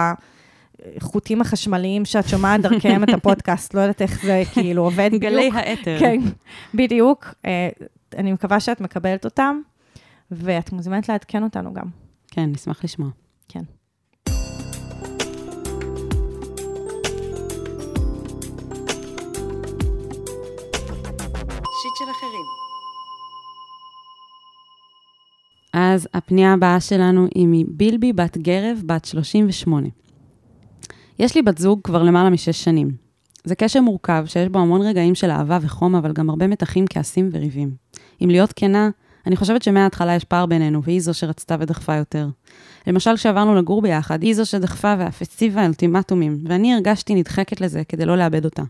החוטים 0.97 1.40
החשמליים 1.40 2.05
שאת 2.05 2.29
שומעת 2.29 2.61
דרכיהם 2.61 3.05
את 3.05 3.09
הפודקאסט, 3.09 3.75
לא 3.75 3.81
יודעת 3.81 4.03
איך 4.03 4.23
זה 4.23 4.42
כאילו 4.53 4.83
עובד 4.83 5.09
בדיוק. 5.12 5.23
גלי 5.23 5.51
האתר. 5.53 5.97
כן, 6.01 6.20
בדיוק. 6.75 7.35
אה, 7.47 7.68
אני 8.16 8.33
מקווה 8.33 8.61
שאת 8.61 8.81
מקבלת 8.81 9.25
אותם, 9.25 9.61
ואת 10.31 10.73
מוזמנת 10.73 11.09
לעדכן 11.09 11.42
אותנו 11.42 11.75
גם. 11.75 11.87
כן, 12.31 12.51
נשמח 12.53 12.85
לשמוע. 12.85 13.09
כן. 13.49 13.62
אז 25.73 26.09
הפנייה 26.14 26.53
הבאה 26.53 26.81
שלנו 26.81 27.27
היא 27.35 27.47
מבילבי 27.51 28.12
בת 28.12 28.38
גרב, 28.38 28.83
בת 28.87 29.05
38. 29.05 29.88
יש 31.18 31.35
לי 31.35 31.42
בת 31.42 31.59
זוג 31.59 31.81
כבר 31.85 32.03
למעלה 32.03 32.31
משש 32.31 32.64
שנים. 32.64 32.90
זה 33.44 33.55
קשר 33.55 33.81
מורכב 33.81 34.24
שיש 34.27 34.48
בו 34.48 34.59
המון 34.59 34.83
רגעים 34.83 35.14
של 35.14 35.31
אהבה 35.31 35.59
וחום, 35.62 35.94
אבל 35.94 36.12
גם 36.12 36.31
הרבה 36.31 36.46
מתחים, 36.46 36.85
כעסים 36.90 37.29
וריבים. 37.33 37.70
אם 38.24 38.31
להיות 38.31 38.53
כנה, 38.57 38.90
אני 39.27 39.37
חושבת 39.37 39.62
שמההתחלה 39.62 40.14
יש 40.14 40.24
פער 40.24 40.46
בינינו, 40.46 40.83
והיא 40.83 41.00
זו 41.00 41.14
שרצתה 41.14 41.57
ודחפה 41.61 41.94
יותר. 41.94 42.29
למשל, 42.87 43.16
כשעברנו 43.16 43.55
לגור 43.55 43.83
ביחד, 43.83 44.22
היא 44.22 44.35
זו 44.35 44.46
שדחפה 44.46 44.94
ואף 44.98 45.22
הציבה 45.22 45.66
אולטימטומים, 45.66 46.44
ואני 46.48 46.74
הרגשתי 46.74 47.14
נדחקת 47.14 47.61
לזה 47.61 47.83
כדי 47.88 48.05
לא 48.05 48.16
לאבד 48.16 48.44
אותה. 48.44 48.62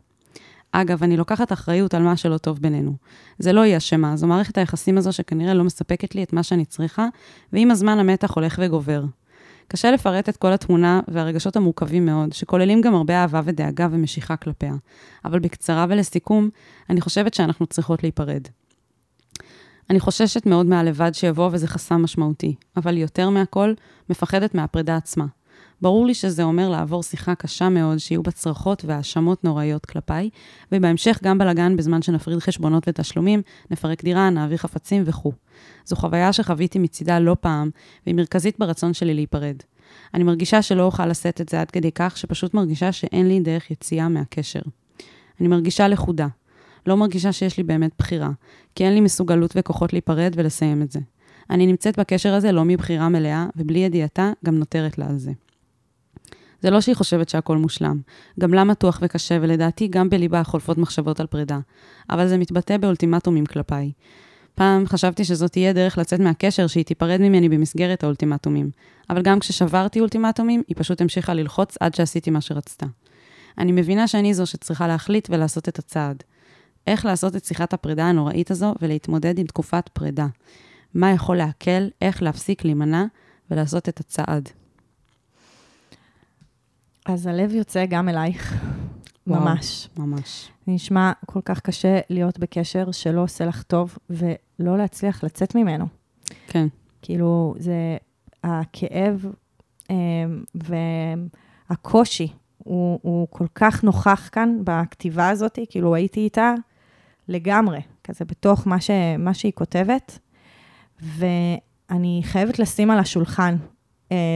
אגב, 0.73 1.03
אני 1.03 1.17
לוקחת 1.17 1.53
אחריות 1.53 1.95
על 1.95 2.03
מה 2.03 2.17
שלא 2.17 2.39
טוב 2.39 2.59
בינינו. 2.61 2.93
זה 3.39 3.53
לא 3.53 3.61
היא 3.61 3.77
אשמה, 3.77 4.17
זו 4.17 4.27
מערכת 4.27 4.59
היחסים 4.59 4.99
הזו 4.99 5.13
שכנראה 5.13 5.55
לא 5.55 5.65
מספקת 5.65 6.15
לי 6.15 6.23
את 6.23 6.33
מה 6.33 6.43
שאני 6.43 6.65
צריכה, 6.65 7.07
ועם 7.53 7.71
הזמן 7.71 7.99
המתח 7.99 8.31
הולך 8.35 8.61
וגובר. 8.63 9.05
קשה 9.69 9.91
לפרט 9.91 10.29
את 10.29 10.37
כל 10.37 10.53
התמונה 10.53 11.01
והרגשות 11.09 11.57
המורכבים 11.57 12.07
מאוד, 12.07 12.33
שכוללים 12.33 12.81
גם 12.81 12.95
הרבה 12.95 13.15
אהבה 13.15 13.41
ודאגה 13.45 13.89
ומשיכה 13.91 14.37
כלפיה. 14.37 14.75
אבל 15.25 15.39
בקצרה 15.39 15.87
ולסיכום, 15.89 16.51
אני 16.91 17.01
חושבת 17.01 17.35
שאנחנו 17.35 17.67
צריכות 17.67 18.03
להיפרד. 18.03 18.43
אני 19.91 20.01
חוששת 20.01 20.47
מאוד 20.47 20.67
מהלבד 20.67 21.15
שיבוא 21.15 21.51
וזה 21.53 21.69
חסם 21.69 22.03
משמעותי, 22.03 22.55
אבל 22.77 22.97
יותר 22.97 23.31
מהכל, 23.31 23.75
מפחדת 24.11 24.55
מהפרידה 24.55 24.97
עצמה. 24.97 25.27
ברור 25.85 26.07
לי 26.07 26.15
שזה 26.15 26.43
אומר 26.43 26.69
לעבור 26.69 27.03
שיחה 27.03 27.35
קשה 27.35 27.69
מאוד, 27.69 27.99
שיהיו 27.99 28.23
בה 28.23 28.31
צרחות 28.31 28.85
והאשמות 28.85 29.45
נוראיות 29.45 29.87
כלפיי, 29.87 30.31
ובהמשך 30.73 31.19
גם 31.23 31.39
בלאגן 31.39 31.77
בזמן 31.77 32.03
שנפריד 32.03 32.39
חשבונות 32.39 32.85
ותשלומים, 32.89 33.43
נפרק 33.71 34.05
דירה, 34.05 34.31
נעביר 34.31 34.57
חפצים 34.57 35.03
וכו'. 35.07 35.33
זו 35.85 35.97
חוויה 35.97 36.33
שחוויתי 36.33 36.79
מצידה 36.79 37.19
לא 37.19 37.37
פעם, 37.41 37.71
והיא 38.07 38.15
מרכזית 38.15 38.59
ברצון 38.59 38.95
שלי 38.95 39.15
להיפרד. 39.15 39.57
אני 40.15 40.25
מרגישה 40.25 40.63
שלא 40.63 40.83
אוכל 40.83 41.07
לשאת 41.07 41.41
את 41.41 41.49
זה 41.49 41.61
עד 41.61 41.71
כדי 41.71 41.91
כך, 41.95 42.17
שפשוט 42.17 42.55
מרגישה 42.55 42.93
שאין 42.93 43.29
לי 43.29 43.41
דרך 43.41 43.71
יציאה 43.71 44.09
מהקשר. 44.09 44.63
אני 45.41 45.49
מרגישה 45.49 45.89
לכודה. 45.89 46.27
לא 46.87 46.97
מרגישה 46.97 47.33
שיש 47.33 47.57
לי 47.57 47.63
באמת 47.63 47.91
בחירה, 47.99 48.31
כי 48.75 48.85
אין 48.85 48.95
לי 48.95 49.01
מסוגלות 49.01 49.55
וכוחות 49.57 49.93
להיפרד 49.93 50.33
ולסיים 50.37 50.83
את 50.83 50.91
זה. 50.91 51.01
אני 51.51 51.67
נמצאת 51.67 51.99
בקשר 51.99 52.35
הזה 52.35 52.53
לא 52.53 52.65
מבחירה 52.65 53.09
מלאה, 53.09 53.47
ובלי 53.57 53.79
ידיעתה 53.79 54.33
גם 54.45 54.59
נותרת 54.59 54.99
לה 54.99 55.07
על 55.07 55.19
זה. 55.19 55.33
זה 56.65 56.71
לא 56.71 56.81
שהיא 56.81 56.97
חושבת 56.97 57.29
שהכל 57.29 57.59
מושלם. 57.59 58.01
גם 58.41 58.55
לה 58.55 58.65
מתוח 58.65 58.99
וקשה, 59.03 59.39
ולדעתי 59.43 59.89
גם 59.89 60.11
בליבה 60.11 60.45
חולפות 60.45 60.79
מחשבות 60.79 61.21
על 61.21 61.27
פרידה. 61.27 61.59
אבל 62.11 62.29
זה 62.29 62.39
מתבטא 62.39 62.77
באולטימטומים 62.77 63.47
כלפיי. 63.47 63.93
פעם 64.55 64.87
חשבתי 64.87 65.25
שזאת 65.25 65.53
תהיה 65.53 65.73
דרך 65.73 65.99
לצאת 65.99 66.21
מהקשר, 66.21 66.67
שהיא 66.67 66.85
תיפרד 66.85 67.21
ממני 67.21 67.49
במסגרת 67.49 68.05
האולטימטומים. 68.05 68.71
אבל 69.11 69.23
גם 69.23 69.39
כששברתי 69.39 70.01
אולטימטומים, 70.01 70.63
היא 70.69 70.77
פשוט 70.79 71.01
המשיכה 71.01 71.35
ללחוץ 71.35 71.77
עד 71.81 71.95
שעשיתי 71.95 72.31
מה 72.31 72.41
שרצתה. 72.41 72.87
אני 73.59 73.73
מבינה 73.73 74.09
שאני 74.09 74.35
זו 74.35 74.47
שצריכה 74.47 74.87
להחליט 74.87 75.29
ולעשות 75.31 75.69
את 75.69 75.79
הצעד. 75.79 76.23
איך 76.87 77.05
לעשות 77.05 77.37
את 77.37 77.45
שיחת 77.45 77.73
הפרידה 77.73 78.05
הנוראית 78.05 78.51
הזו 78.51 78.75
ולהתמודד 78.83 79.39
עם 79.39 79.47
תקופת 79.47 79.89
פרידה. 79.93 80.27
מה 80.95 81.13
יכול 81.13 81.37
להקל, 81.37 81.89
איך 82.03 82.23
להפסיק 82.23 82.65
להימנע 82.65 83.05
ולעשות 83.51 83.89
את 83.89 84.01
הצעד. 84.01 84.49
אז 87.05 87.27
הלב 87.27 87.55
יוצא 87.55 87.85
גם 87.87 88.09
אלייך, 88.09 88.55
וואו. 89.27 89.41
ממש. 89.41 89.89
ממש. 89.97 90.51
זה 90.67 90.73
נשמע 90.73 91.13
כל 91.27 91.41
כך 91.45 91.61
קשה 91.61 91.99
להיות 92.11 92.39
בקשר 92.39 92.91
שלא 92.93 93.21
עושה 93.21 93.47
לך 93.47 93.63
טוב 93.63 93.99
ולא 94.11 94.79
להצליח 94.79 95.25
לצאת 95.25 95.55
ממנו. 95.55 95.87
כן. 96.47 96.67
כאילו, 97.03 97.55
זה 97.59 97.97
הכאב 98.45 99.27
אה, 99.91 99.97
והקושי, 101.71 102.33
הוא, 102.59 102.99
הוא 103.03 103.27
כל 103.31 103.47
כך 103.55 103.85
נוכח 103.85 104.29
כאן 104.33 104.59
בכתיבה 104.65 105.29
הזאת, 105.29 105.59
כאילו 105.71 105.95
הייתי 105.95 106.21
איתה 106.21 106.55
לגמרי, 107.29 107.81
כזה 108.05 108.25
בתוך 108.25 108.67
מה, 108.67 108.81
ש, 108.81 108.91
מה 109.19 109.35
שהיא 109.35 109.53
כותבת, 109.53 110.19
ואני 111.03 112.21
חייבת 112.25 112.59
לשים 112.59 112.91
על 112.91 112.99
השולחן 112.99 113.57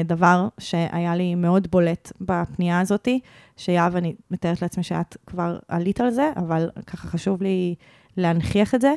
דבר 0.05 0.49
שהיה 0.59 1.17
לי 1.17 1.35
מאוד 1.35 1.69
בולט 1.71 2.13
בפנייה 2.21 2.81
הזאת, 2.81 3.09
שיהב, 3.57 3.97
אני 3.97 4.15
מתארת 4.31 4.63
לעצמי 4.63 4.83
שאת 4.83 5.17
כבר 5.27 5.59
עלית 5.69 6.01
על 6.01 6.11
זה, 6.11 6.31
אבל 6.37 6.71
ככה 6.87 7.09
חשוב 7.09 7.43
לי 7.43 7.75
להנכיח 8.17 8.75
את 8.75 8.81
זה, 8.81 8.95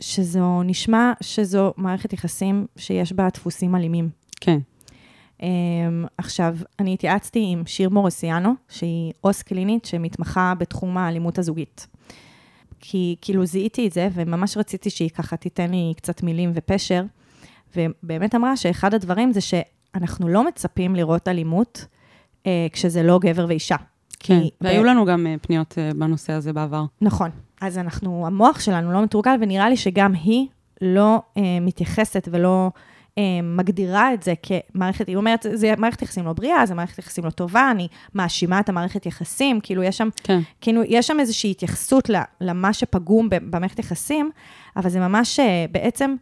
שזו 0.00 0.62
נשמע 0.62 1.12
שזו 1.20 1.72
מערכת 1.76 2.12
יחסים 2.12 2.66
שיש 2.76 3.12
בה 3.12 3.28
דפוסים 3.34 3.74
אלימים. 3.74 4.10
כן. 4.40 4.58
Um, 5.38 5.42
עכשיו, 6.18 6.56
אני 6.78 6.94
התייעצתי 6.94 7.44
עם 7.52 7.62
שיר 7.66 7.90
מורוסיאנו, 7.90 8.52
שהיא 8.68 9.12
עו"ס 9.20 9.42
קלינית 9.42 9.84
שמתמחה 9.84 10.52
בתחום 10.58 10.98
האלימות 10.98 11.38
הזוגית. 11.38 11.86
כי 12.80 13.16
כאילו 13.20 13.46
זיהיתי 13.46 13.86
את 13.86 13.92
זה, 13.92 14.08
וממש 14.12 14.56
רציתי 14.56 14.90
שהיא 14.90 15.10
ככה 15.10 15.36
תיתן 15.36 15.70
לי 15.70 15.92
קצת 15.96 16.22
מילים 16.22 16.52
ופשר, 16.54 17.02
ובאמת 17.76 18.34
אמרה 18.34 18.56
שאחד 18.56 18.94
הדברים 18.94 19.32
זה 19.32 19.40
שאנחנו 19.96 20.28
לא 20.28 20.44
מצפים 20.44 20.96
לראות 20.96 21.28
אלימות 21.28 21.86
uh, 22.42 22.46
כשזה 22.72 23.02
לא 23.02 23.18
גבר 23.18 23.46
ואישה. 23.48 23.76
כן, 24.20 24.40
והיו 24.60 24.82
ב- 24.82 24.86
לנו 24.86 25.04
גם 25.04 25.26
אה, 25.26 25.34
פניות 25.42 25.74
אה, 25.78 25.90
בנושא 25.96 26.32
הזה 26.32 26.52
בעבר. 26.52 26.84
נכון. 27.00 27.30
אז 27.60 27.78
אנחנו, 27.78 28.26
המוח 28.26 28.60
שלנו 28.60 28.92
לא 28.92 29.02
מתורגל, 29.02 29.36
ונראה 29.40 29.68
לי 29.68 29.76
שגם 29.76 30.12
היא 30.14 30.46
לא 30.80 31.22
אה, 31.36 31.42
מתייחסת 31.60 32.28
ולא 32.32 32.70
אה, 33.18 33.22
מגדירה 33.42 34.14
את 34.14 34.22
זה 34.22 34.34
כמערכת, 34.42 35.08
היא 35.08 35.16
אומרת, 35.16 35.46
זה 35.52 35.74
מערכת 35.78 36.02
יחסים 36.02 36.26
לא 36.26 36.32
בריאה, 36.32 36.66
זה 36.66 36.74
מערכת 36.74 36.98
יחסים 36.98 37.24
לא 37.24 37.30
טובה, 37.30 37.70
אני 37.70 37.88
מאשימה 38.14 38.60
את 38.60 38.68
המערכת 38.68 39.06
יחסים, 39.06 39.60
כאילו 39.60 39.82
יש 39.82 39.98
שם, 39.98 40.08
כן. 40.22 40.40
כאילו 40.60 40.82
יש 40.86 41.06
שם 41.06 41.20
איזושהי 41.20 41.50
התייחסות 41.50 42.10
למה 42.40 42.72
שפגום 42.72 43.28
במערכת 43.30 43.78
יחסים, 43.78 44.30
אבל 44.76 44.90
זה 44.90 45.00
ממש 45.00 45.40
אה, 45.40 45.64
בעצם 45.70 46.14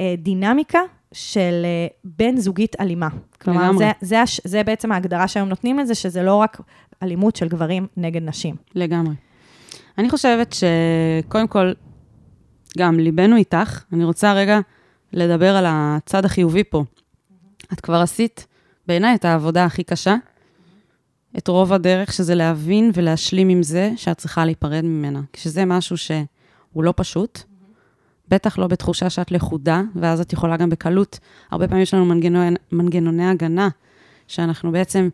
אה, 0.00 0.14
דינמיקה 0.18 0.80
של 1.12 1.62
אה, 1.64 1.86
בן 2.04 2.36
זוגית 2.36 2.80
אלימה. 2.80 3.08
כלומר, 3.40 3.62
לגמרי. 3.62 3.78
זה, 3.84 3.90
זה, 4.00 4.22
הש- 4.22 4.40
זה 4.44 4.62
בעצם 4.62 4.92
ההגדרה 4.92 5.28
שהיום 5.28 5.48
נותנים 5.48 5.78
לזה, 5.78 5.94
שזה 5.94 6.22
לא 6.22 6.34
רק 6.34 6.60
אלימות 7.02 7.36
של 7.36 7.48
גברים 7.48 7.86
נגד 7.96 8.22
נשים. 8.22 8.56
לגמרי. 8.74 9.14
אני 9.98 10.10
חושבת 10.10 10.54
שקודם 10.54 11.48
כל, 11.48 11.72
גם 12.78 13.00
ליבנו 13.00 13.36
איתך, 13.36 13.84
אני 13.92 14.04
רוצה 14.04 14.32
רגע 14.32 14.58
לדבר 15.12 15.56
על 15.56 15.64
הצד 15.68 16.24
החיובי 16.24 16.64
פה. 16.64 16.84
את 17.72 17.80
כבר 17.80 18.00
עשית, 18.00 18.46
בעיניי, 18.86 19.14
את 19.14 19.24
העבודה 19.24 19.64
הכי 19.64 19.82
קשה, 19.84 20.16
את 21.38 21.48
רוב 21.48 21.72
הדרך, 21.72 22.12
שזה 22.12 22.34
להבין 22.34 22.90
ולהשלים 22.94 23.48
עם 23.48 23.62
זה 23.62 23.90
שאת 23.96 24.18
צריכה 24.18 24.44
להיפרד 24.44 24.84
ממנה. 24.84 25.20
שזה 25.36 25.64
משהו 25.64 25.96
שהוא 25.96 26.24
לא 26.84 26.94
פשוט, 26.96 27.42
בטח 28.30 28.58
לא 28.58 28.66
בתחושה 28.66 29.10
שאת 29.10 29.30
לכודה, 29.30 29.82
ואז 29.96 30.20
את 30.20 30.32
יכולה 30.32 30.56
גם 30.56 30.70
בקלות, 30.70 31.18
הרבה 31.50 31.68
פעמים 31.68 31.82
יש 31.82 31.94
לנו 31.94 32.04
מנגנוני, 32.04 32.56
מנגנוני 32.72 33.28
הגנה, 33.28 33.68
שאנחנו 34.28 34.72
בעצם 34.72 35.08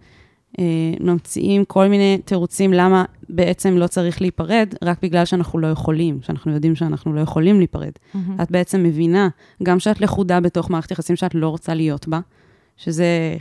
אה, 0.59 0.65
ממציאים 1.01 1.65
כל 1.65 1.89
מיני 1.89 2.19
תירוצים 2.25 2.73
למה 2.73 3.05
בעצם 3.29 3.77
לא 3.77 3.87
צריך 3.87 4.21
להיפרד, 4.21 4.75
רק 4.83 4.99
בגלל 5.03 5.25
שאנחנו 5.25 5.59
לא 5.59 5.67
יכולים, 5.67 6.19
שאנחנו 6.23 6.53
יודעים 6.53 6.75
שאנחנו 6.75 7.13
לא 7.13 7.21
יכולים 7.21 7.59
להיפרד. 7.59 7.93
מהמם. 8.15 8.41
את 8.41 8.51
בעצם 8.51 8.83
מבינה 8.83 9.29
גם 9.63 9.79
שאת 9.79 10.01
לכודה 10.01 10.41
בתוך 10.41 10.71
מערכת 10.71 10.91
יחסים 10.91 11.17
שאת 11.17 11.35
לא 11.35 11.49
רוצה 11.49 11.75
להיות 11.75 12.09
בה, 12.09 12.21
שזה 12.77 13.37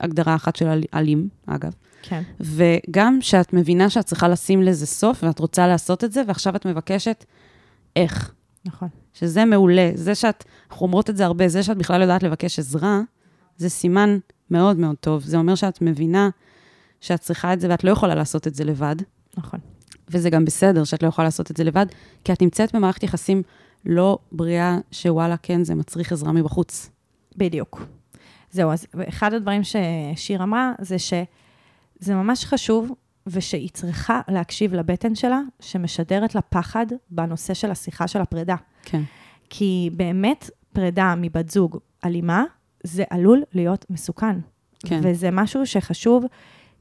הגדרה 0.00 0.34
אחת 0.34 0.56
של 0.56 0.66
אל- 0.68 0.84
אלים, 0.94 1.28
אגב. 1.46 1.72
כן. 2.02 2.22
וגם 2.40 3.18
שאת 3.20 3.52
מבינה 3.52 3.90
שאת 3.90 4.04
צריכה 4.04 4.28
לשים 4.28 4.62
לזה 4.62 4.86
סוף, 4.86 5.24
ואת 5.24 5.38
רוצה 5.38 5.66
לעשות 5.66 6.04
את 6.04 6.12
זה, 6.12 6.22
ועכשיו 6.28 6.56
את 6.56 6.66
מבקשת 6.66 7.24
איך. 7.96 8.32
נכון. 8.64 8.88
שזה 9.14 9.44
מעולה. 9.44 9.90
זה 9.94 10.14
שאת, 10.14 10.44
אנחנו 10.70 10.86
אומרות 10.86 11.10
את 11.10 11.16
זה 11.16 11.24
הרבה, 11.24 11.48
זה 11.48 11.62
שאת 11.62 11.76
בכלל 11.76 12.00
יודעת 12.00 12.22
לבקש 12.22 12.58
עזרה, 12.58 13.00
זה 13.56 13.68
סימן 13.68 14.18
מאוד 14.50 14.76
מאוד 14.76 14.96
טוב. 15.00 15.22
זה 15.22 15.36
אומר 15.36 15.54
שאת 15.54 15.82
מבינה 15.82 16.30
שאת 17.00 17.20
צריכה 17.20 17.52
את 17.52 17.60
זה, 17.60 17.68
ואת 17.70 17.84
לא 17.84 17.90
יכולה 17.90 18.14
לעשות 18.14 18.46
את 18.46 18.54
זה 18.54 18.64
לבד, 18.64 18.96
נכון. 19.36 19.60
וזה 20.08 20.30
גם 20.30 20.44
בסדר 20.44 20.84
שאת 20.84 21.02
לא 21.02 21.08
יכולה 21.08 21.26
לעשות 21.26 21.50
את 21.50 21.56
זה 21.56 21.64
לבד, 21.64 21.86
כי 22.24 22.32
את 22.32 22.42
נמצאת 22.42 22.74
במערכת 22.74 23.02
יחסים 23.02 23.42
לא 23.84 24.18
בריאה, 24.32 24.78
שוואלה, 24.90 25.36
כן, 25.36 25.64
זה 25.64 25.74
מצריך 25.74 26.12
עזרה 26.12 26.32
מבחוץ. 26.32 26.90
בדיוק. 27.36 27.82
זהו, 28.50 28.72
אז 28.72 28.86
אחד 29.08 29.34
הדברים 29.34 29.62
ששיר 29.64 30.42
אמרה, 30.42 30.72
זה 30.80 30.98
שזה 30.98 32.14
ממש 32.14 32.44
חשוב, 32.44 32.92
ושהיא 33.26 33.68
צריכה 33.72 34.20
להקשיב 34.28 34.74
לבטן 34.74 35.14
שלה, 35.14 35.40
שמשדרת 35.60 36.34
לה 36.34 36.40
פחד 36.40 36.86
בנושא 37.10 37.54
של 37.54 37.70
השיחה 37.70 38.08
של 38.08 38.20
הפרידה. 38.20 38.56
כן. 38.82 39.02
כי 39.50 39.90
באמת, 39.96 40.50
פרידה 40.72 41.14
מבת 41.16 41.50
זוג 41.50 41.78
אלימה, 42.04 42.44
זה 42.82 43.04
עלול 43.10 43.42
להיות 43.52 43.86
מסוכן. 43.90 44.38
כן. 44.86 45.00
וזה 45.02 45.30
משהו 45.30 45.66
שחשוב, 45.66 46.24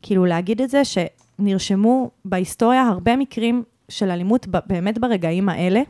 כאילו, 0.02 0.26
להגיד 0.26 0.62
את 0.62 0.70
זה, 0.70 0.82
שנרשמו 0.86 2.12
בהיסטוריה 2.26 2.82
הרבה 2.82 3.16
מקרים 3.16 3.64
של 3.90 4.10
אלימות 4.10 4.48
באמת 4.66 4.98
ברגעים 4.98 5.50
האלה, 5.50 5.82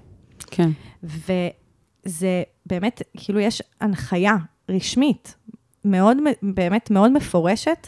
כן. 0.47 0.69
וזה 1.03 2.43
באמת, 2.65 3.01
כאילו, 3.17 3.39
יש 3.39 3.61
הנחיה 3.81 4.35
רשמית, 4.69 5.35
מאוד, 5.85 6.17
באמת 6.41 6.91
מאוד 6.91 7.11
מפורשת, 7.11 7.87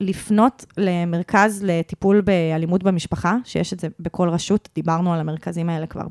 שלפנות 0.00 0.64
למרכז 0.76 1.62
לטיפול 1.64 2.20
באלימות 2.20 2.82
במשפחה, 2.82 3.36
שיש 3.44 3.72
את 3.72 3.80
זה 3.80 3.88
בכל 4.00 4.28
רשות, 4.28 4.68
דיברנו 4.74 5.14
על 5.14 5.20
המרכזים 5.20 5.68
האלה 5.68 5.86
כבר 5.86 6.06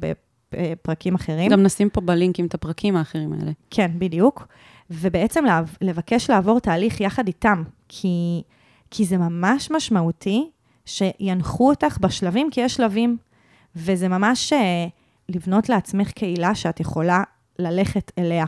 בפרקים 0.51 1.15
אחרים. 1.15 1.51
גם 1.51 1.63
נשים 1.63 1.89
פה 1.89 2.01
בלינקים 2.01 2.45
את 2.45 2.53
הפרקים 2.53 2.95
האחרים 2.95 3.33
האלה. 3.33 3.51
כן, 3.69 3.91
בדיוק. 3.97 4.47
ובעצם 4.89 5.43
לבקש 5.81 6.29
לעבור 6.29 6.59
תהליך 6.59 7.01
יחד 7.01 7.27
איתם, 7.27 7.63
כי, 7.87 8.41
כי 8.91 9.05
זה 9.05 9.17
ממש 9.17 9.71
משמעותי 9.71 10.49
שינחו 10.85 11.69
אותך 11.69 11.97
בשלבים, 12.01 12.49
כי 12.51 12.61
יש 12.61 12.73
שלבים, 12.73 13.17
וזה 13.75 14.07
ממש 14.07 14.53
אה, 14.53 14.87
לבנות 15.29 15.69
לעצמך 15.69 16.11
קהילה 16.11 16.55
שאת 16.55 16.79
יכולה 16.79 17.23
ללכת 17.59 18.11
אליה. 18.17 18.45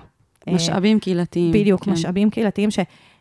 אה, 0.47 0.53
משאבים 0.53 0.99
קהילתיים. 0.99 1.51
בדיוק, 1.51 1.85
כן. 1.85 1.91
משאבים 1.91 2.29
קהילתיים 2.29 2.71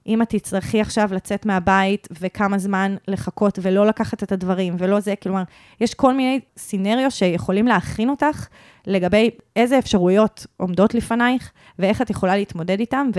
שאם 0.04 0.22
את 0.22 0.28
תצטרכי 0.28 0.80
עכשיו 0.80 1.08
לצאת 1.12 1.46
מהבית 1.46 2.08
וכמה 2.20 2.58
זמן 2.58 2.96
לחכות 3.08 3.58
ולא 3.62 3.86
לקחת 3.86 4.22
את 4.22 4.32
הדברים 4.32 4.76
ולא 4.78 5.00
זה, 5.00 5.14
כלומר, 5.22 5.42
יש 5.80 5.94
כל 5.94 6.14
מיני 6.14 6.40
סינריו 6.56 7.10
שיכולים 7.10 7.66
להכין 7.66 8.10
אותך 8.10 8.46
לגבי 8.86 9.30
איזה 9.56 9.78
אפשרויות 9.78 10.46
עומדות 10.56 10.94
לפנייך 10.94 11.50
ואיך 11.78 12.02
את 12.02 12.10
יכולה 12.10 12.36
להתמודד 12.36 12.80
איתם, 12.80 13.10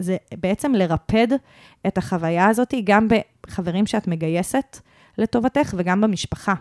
וזה 0.00 0.16
בעצם 0.40 0.74
לרפד 0.74 1.28
את 1.86 1.98
החוויה 1.98 2.46
הזאת 2.46 2.74
גם 2.84 3.08
בחברים 3.08 3.86
שאת 3.86 4.08
מגייסת 4.08 4.80
לטובתך 5.18 5.74
וגם 5.76 6.00
במשפחה. 6.00 6.54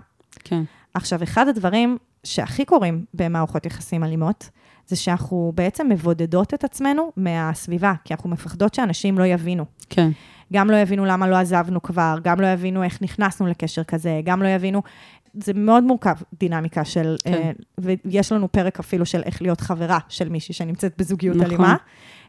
כן. 0.44 0.64
עכשיו, 0.94 1.24
אחד 1.24 1.48
הדברים 1.48 1.98
שהכי 2.24 2.66
קורים 2.66 3.06
במערכות 3.14 3.66
יחסים 3.66 4.04
אלימות, 4.04 4.50
זה 4.88 4.96
שאנחנו 4.96 5.52
בעצם 5.56 5.90
מבודדות 5.90 6.54
את 6.54 6.64
עצמנו 6.64 7.12
מהסביבה, 7.18 7.94
כי 8.04 8.14
אנחנו 8.14 8.30
מפחדות 8.30 8.74
שאנשים 8.74 9.18
לא 9.18 9.24
יבינו. 9.24 9.66
כן. 9.90 10.10
גם 10.54 10.72
לא 10.72 10.76
יבינו 10.76 11.06
למה 11.06 11.28
לא 11.28 11.36
עזבנו 11.36 11.82
כבר, 11.82 12.18
גם 12.24 12.42
לא 12.42 12.48
יבינו 12.48 12.84
איך 12.84 13.02
נכנסנו 13.02 13.48
לקשר 13.48 13.84
כזה, 13.84 14.22
גם 14.24 14.44
לא 14.44 14.48
יבינו... 14.48 14.82
זה 15.34 15.54
מאוד 15.54 15.84
מורכב, 15.84 16.16
דינמיקה 16.40 16.86
של... 16.86 17.16
כן. 17.24 17.34
אה, 17.34 17.52
ויש 18.06 18.32
לנו 18.32 18.52
פרק 18.52 18.80
אפילו 18.80 19.06
של 19.06 19.22
איך 19.24 19.42
להיות 19.42 19.62
חברה 19.62 20.00
של 20.10 20.30
מישהי 20.30 20.54
שנמצאת 20.54 20.94
בזוגיות 20.98 21.36
נכון. 21.36 21.48
אלימה, 21.48 21.76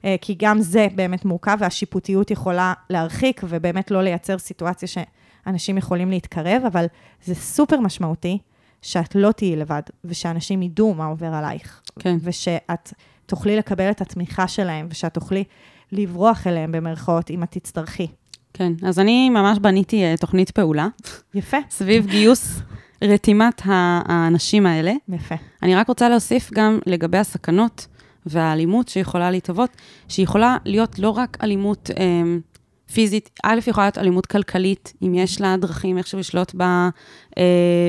אה, 0.04 0.16
כי 0.20 0.36
גם 0.38 0.60
זה 0.60 0.86
באמת 0.94 1.24
מורכב, 1.24 1.56
והשיפוטיות 1.60 2.30
יכולה 2.30 2.72
להרחיק, 2.90 3.40
ובאמת 3.48 3.90
לא 3.90 4.02
לייצר 4.02 4.38
סיטואציה 4.38 4.88
שאנשים 4.88 5.78
יכולים 5.78 6.10
להתקרב, 6.10 6.62
אבל 6.66 6.86
זה 7.24 7.34
סופר 7.34 7.80
משמעותי 7.80 8.38
שאת 8.82 9.14
לא 9.14 9.32
תהיי 9.32 9.56
לבד, 9.56 9.82
ושאנשים 10.04 10.62
ידעו 10.62 10.94
מה 10.94 11.06
עובר 11.06 11.34
עלייך. 11.34 11.80
כן. 11.98 12.16
ושאת 12.22 12.92
תוכלי 13.26 13.56
לקבל 13.56 13.90
את 13.90 14.00
התמיכה 14.00 14.48
שלהם, 14.48 14.86
ושאת 14.90 15.14
תוכלי 15.14 15.44
לברוח 15.92 16.46
אליהם 16.46 16.72
במרכאות 16.72 17.30
אם 17.30 17.42
את 17.42 17.50
תצטרכי. 17.50 18.06
כן. 18.52 18.72
אז 18.82 18.98
אני 18.98 19.30
ממש 19.30 19.58
בניתי 19.58 20.04
אה, 20.04 20.14
תוכנית 20.20 20.50
פעולה 20.50 20.88
יפה, 21.34 21.56
סביב 21.70 22.06
גיוס 22.06 22.60
רתימת 23.04 23.62
האנשים 23.64 24.66
האלה. 24.66 24.92
יפה. 25.08 25.34
אני 25.62 25.74
רק 25.74 25.88
רוצה 25.88 26.08
להוסיף 26.08 26.50
גם 26.54 26.78
לגבי 26.86 27.18
הסכנות 27.18 27.86
והאלימות 28.26 28.88
שיכולה 28.88 29.30
להתהוות, 29.30 29.70
שהיא 30.08 30.24
יכולה 30.24 30.56
להיות 30.64 30.98
לא 30.98 31.10
רק 31.10 31.36
אלימות 31.42 31.90
אה, 31.98 32.04
פיזית, 32.92 33.30
א', 33.44 33.58
יכולה 33.66 33.86
להיות 33.86 33.98
אלימות 33.98 34.26
כלכלית, 34.26 34.92
אם 35.02 35.14
יש 35.14 35.40
לה 35.40 35.56
דרכים 35.56 35.98
איכשהו 35.98 36.18
לשלוט 36.18 36.54
בה 36.54 36.88
אה, 37.38 37.42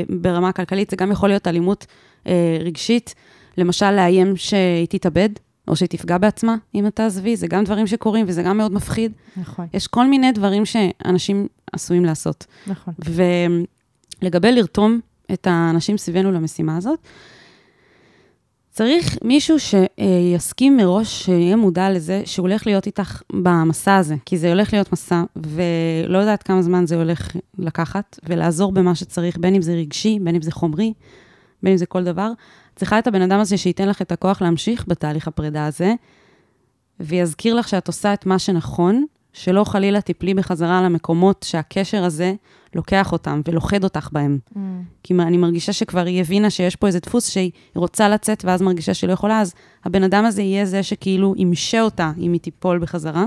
ברמה 0.10 0.50
הכלכלית, 0.50 0.90
זה 0.90 0.96
גם 0.96 1.12
יכול 1.12 1.30
להיות 1.30 1.48
אלימות 1.48 1.86
אה, 2.28 2.58
רגשית, 2.60 3.16
למשל 3.58 3.92
לאיים 3.92 4.36
שהיא 4.36 4.88
תתאבד, 4.90 5.30
או 5.68 5.76
שהיא 5.76 5.90
תפגע 5.90 6.18
בעצמה 6.18 6.56
אם 6.76 6.88
אתה 6.88 7.04
תעזבי, 7.04 7.36
זה 7.36 7.48
גם 7.48 7.64
דברים 7.64 7.88
שקורים 7.88 8.26
וזה 8.30 8.44
גם 8.44 8.58
מאוד 8.58 8.74
מפחיד. 8.74 9.12
נכון, 9.38 9.68
יש 9.74 9.88
כל 9.88 10.08
מיני 10.08 10.32
דברים 10.32 10.66
שאנשים 10.66 11.48
עשויים 11.74 12.06
לעשות. 12.06 12.46
נכון. 12.68 12.94
ולגבי 13.00 14.52
לרתום 14.52 15.00
את 15.34 15.48
האנשים 15.50 15.98
סביבנו 15.98 16.32
למשימה 16.32 16.78
הזאת, 16.78 17.00
צריך 18.78 19.18
מישהו 19.24 19.58
שיסכים 19.60 20.78
מראש, 20.78 21.24
שיהיה 21.24 21.56
מודע 21.56 21.90
לזה 21.90 22.22
שהוא 22.26 22.48
הולך 22.48 22.68
להיות 22.68 22.86
איתך 22.86 23.22
במסע 23.34 23.96
הזה, 23.96 24.16
כי 24.26 24.38
זה 24.38 24.50
הולך 24.50 24.74
להיות 24.74 24.92
מסע, 24.92 25.24
ולא 25.36 26.18
יודעת 26.18 26.44
כמה 26.44 26.62
זמן 26.62 26.88
זה 26.88 26.96
הולך 26.96 27.36
לקחת, 27.58 28.20
ולעזור 28.24 28.72
במה 28.72 28.96
שצריך, 28.96 29.38
בין 29.38 29.56
אם 29.56 29.62
זה 29.62 29.74
רגשי, 29.74 30.20
בין 30.22 30.36
אם 30.36 30.42
זה 30.42 30.52
חומרי, 30.52 30.94
בין 31.64 31.72
אם 31.72 31.78
זה 31.78 31.86
כל 31.86 32.04
דבר. 32.04 32.32
צריכה 32.76 33.00
את 33.00 33.08
הבן 33.08 33.22
אדם 33.22 33.40
הזה 33.40 33.58
שייתן 33.58 33.90
לך 33.90 34.02
את 34.02 34.12
הכוח 34.12 34.42
להמשיך 34.42 34.86
בתהליך 34.88 35.28
הפרידה 35.28 35.66
הזה, 35.66 35.94
ויזכיר 37.00 37.56
לך 37.56 37.68
שאת 37.68 37.88
עושה 37.88 38.14
את 38.14 38.26
מה 38.26 38.40
שנכון, 38.40 39.06
שלא 39.38 39.64
חלילה 39.64 40.02
תיפלי 40.02 40.34
בחזרה 40.34 40.82
למקומות 40.82 41.46
שהקשר 41.50 42.04
הזה 42.04 42.34
לוקח 42.76 43.12
אותם 43.12 43.42
ולוכד 43.48 43.84
אותך 43.84 44.10
בהם. 44.12 44.38
Mm. 44.54 44.58
כי 45.04 45.14
אני 45.14 45.38
מרגישה 45.38 45.74
שכבר 45.74 46.06
היא 46.06 46.22
הבינה 46.22 46.50
שיש 46.50 46.76
פה 46.76 46.88
איזה 46.88 47.00
דפוס 47.00 47.30
שהיא 47.30 47.52
רוצה 47.76 48.10
לצאת, 48.10 48.46
ואז 48.46 48.62
מרגישה 48.62 48.94
שהיא 48.94 49.08
לא 49.08 49.14
יכולה, 49.14 49.42
אז 49.42 49.54
הבן 49.86 50.04
אדם 50.04 50.26
הזה 50.26 50.42
יהיה 50.42 50.66
זה 50.66 50.84
שכאילו 50.84 51.34
ימשה 51.38 51.82
אותה 51.82 52.12
אם 52.18 52.34
היא 52.34 52.42
תיפול 52.42 52.80
בחזרה, 52.80 53.26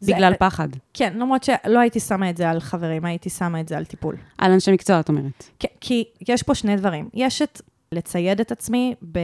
זה- 0.00 0.12
בגלל 0.14 0.32
פחד. 0.38 0.68
כן, 0.94 1.12
למרות 1.18 1.44
שלא 1.44 1.78
הייתי 1.78 2.00
שמה 2.00 2.30
את 2.30 2.36
זה 2.36 2.50
על 2.50 2.60
חברים, 2.60 3.04
הייתי 3.04 3.30
שמה 3.30 3.60
את 3.60 3.68
זה 3.68 3.76
על 3.76 3.84
טיפול. 3.84 4.16
על 4.38 4.52
אנשי 4.52 4.72
מקצוע, 4.72 5.00
את 5.00 5.08
אומרת. 5.08 5.44
כי- 5.60 5.68
כי 5.80 6.04
יש 6.28 6.42
פה 6.42 6.54
שני 6.54 6.76
דברים. 6.76 7.08
יש 7.14 7.42
את 7.42 7.60
לצייד 7.92 8.40
את 8.40 8.52
עצמי 8.52 8.94
ב- 9.12 9.18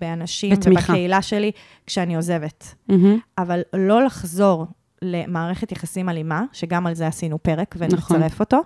באנשים 0.00 0.50
בתמיכה. 0.52 0.82
ובקהילה 0.92 1.22
שלי 1.22 1.50
כשאני 1.86 2.16
עוזבת, 2.16 2.74
מהמם. 2.88 3.18
אבל 3.38 3.60
לא 3.72 4.04
לחזור 4.04 4.66
למערכת 5.02 5.72
יחסים 5.72 6.08
אלימה, 6.08 6.44
שגם 6.52 6.86
על 6.86 6.94
זה 6.94 7.06
עשינו 7.06 7.42
פרק 7.42 7.76
נכון. 7.76 8.16
ונצרף 8.16 8.40
אותו, 8.40 8.60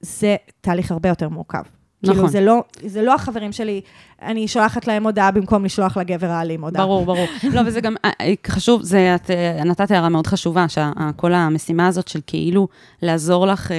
זה 0.00 0.36
תהליך 0.60 0.92
הרבה 0.92 1.08
יותר 1.08 1.28
מורכב. 1.28 1.62
נכון. 2.02 2.14
כאילו, 2.14 2.28
זה 2.28 2.40
לא, 2.40 2.64
זה 2.86 3.02
לא 3.02 3.14
החברים 3.14 3.52
שלי, 3.52 3.80
אני 4.22 4.48
שולחת 4.48 4.86
להם 4.86 5.04
הודעה 5.04 5.30
במקום 5.30 5.64
לשלוח 5.64 5.96
לגבר 5.96 6.26
האלים 6.26 6.64
הודעה. 6.64 6.82
ברור, 6.82 7.06
ברור. 7.06 7.26
לא, 7.54 7.60
וזה 7.66 7.80
גם 7.80 7.94
אה, 8.04 8.10
אה, 8.20 8.32
חשוב, 8.46 8.82
זה, 8.82 9.14
את 9.14 9.30
אה, 9.30 9.64
נתת 9.64 9.90
הערה 9.90 10.08
מאוד 10.08 10.26
חשובה, 10.26 10.66
שכל 10.68 11.32
המשימה 11.32 11.86
הזאת 11.86 12.08
של 12.08 12.20
כאילו 12.26 12.68
לעזור 13.02 13.46
לך, 13.46 13.70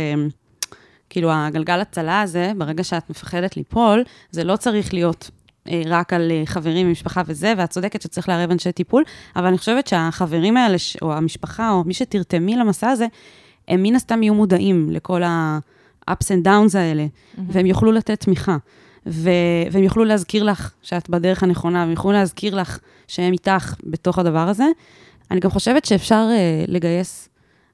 כאילו 1.10 1.32
הגלגל 1.32 1.80
הצלה 1.80 2.22
הזה, 2.22 2.52
ברגע 2.58 2.84
שאת 2.84 3.10
מפחדת 3.10 3.58
ליפול, 3.58 4.04
זה 4.32 4.44
לא 4.44 4.56
צריך 4.56 4.94
להיות 4.94 5.32
רק 5.86 6.14
על 6.14 6.32
אה, 6.32 6.44
חברים 6.46 6.88
ומשפחה 6.88 7.22
וזה, 7.26 7.54
ואת 7.58 7.70
צודקת 7.70 8.02
שצריך 8.02 8.30
לערב 8.30 8.52
אנשי 8.52 8.72
טיפול, 8.72 9.04
אבל 9.36 9.48
אני 9.48 9.58
חושבת 9.58 9.88
שהחברים 9.88 10.58
האלה, 10.58 10.78
או 11.02 11.14
המשפחה, 11.14 11.72
או 11.72 11.84
מי 11.84 11.94
שתרתמי 11.94 12.56
למסע 12.56 12.90
הזה, 12.90 13.08
הם 13.68 13.84
מן 13.84 13.96
הסתם 13.96 14.24
יהיו 14.24 14.34
מודעים 14.34 14.90
לכל 14.92 15.24
ה-ups 15.24 16.26
and 16.26 16.46
downs 16.46 16.78
האלה, 16.78 17.06
והם 17.38 17.66
יוכלו 17.66 17.92
לתת 17.92 18.20
תמיכה. 18.20 18.58
ו- 19.08 19.30
והם 19.72 19.84
יוכלו 19.84 20.04
להזכיר 20.04 20.44
לך 20.44 20.72
שאת 20.82 21.10
בדרך 21.10 21.44
הנכונה, 21.44 21.80
והם 21.80 21.92
יוכלו 21.92 22.12
להזכיר 22.12 22.56
לך 22.56 22.80
שהם 23.08 23.34
איתך 23.34 23.76
בתוך 23.84 24.20
הדבר 24.20 24.50
הזה. 24.50 24.66
אני 25.32 25.40
גם 25.40 25.50
חושבת 25.50 25.86
שאפשר 25.86 26.28
uh, 26.30 26.72
לגייס 26.72 27.30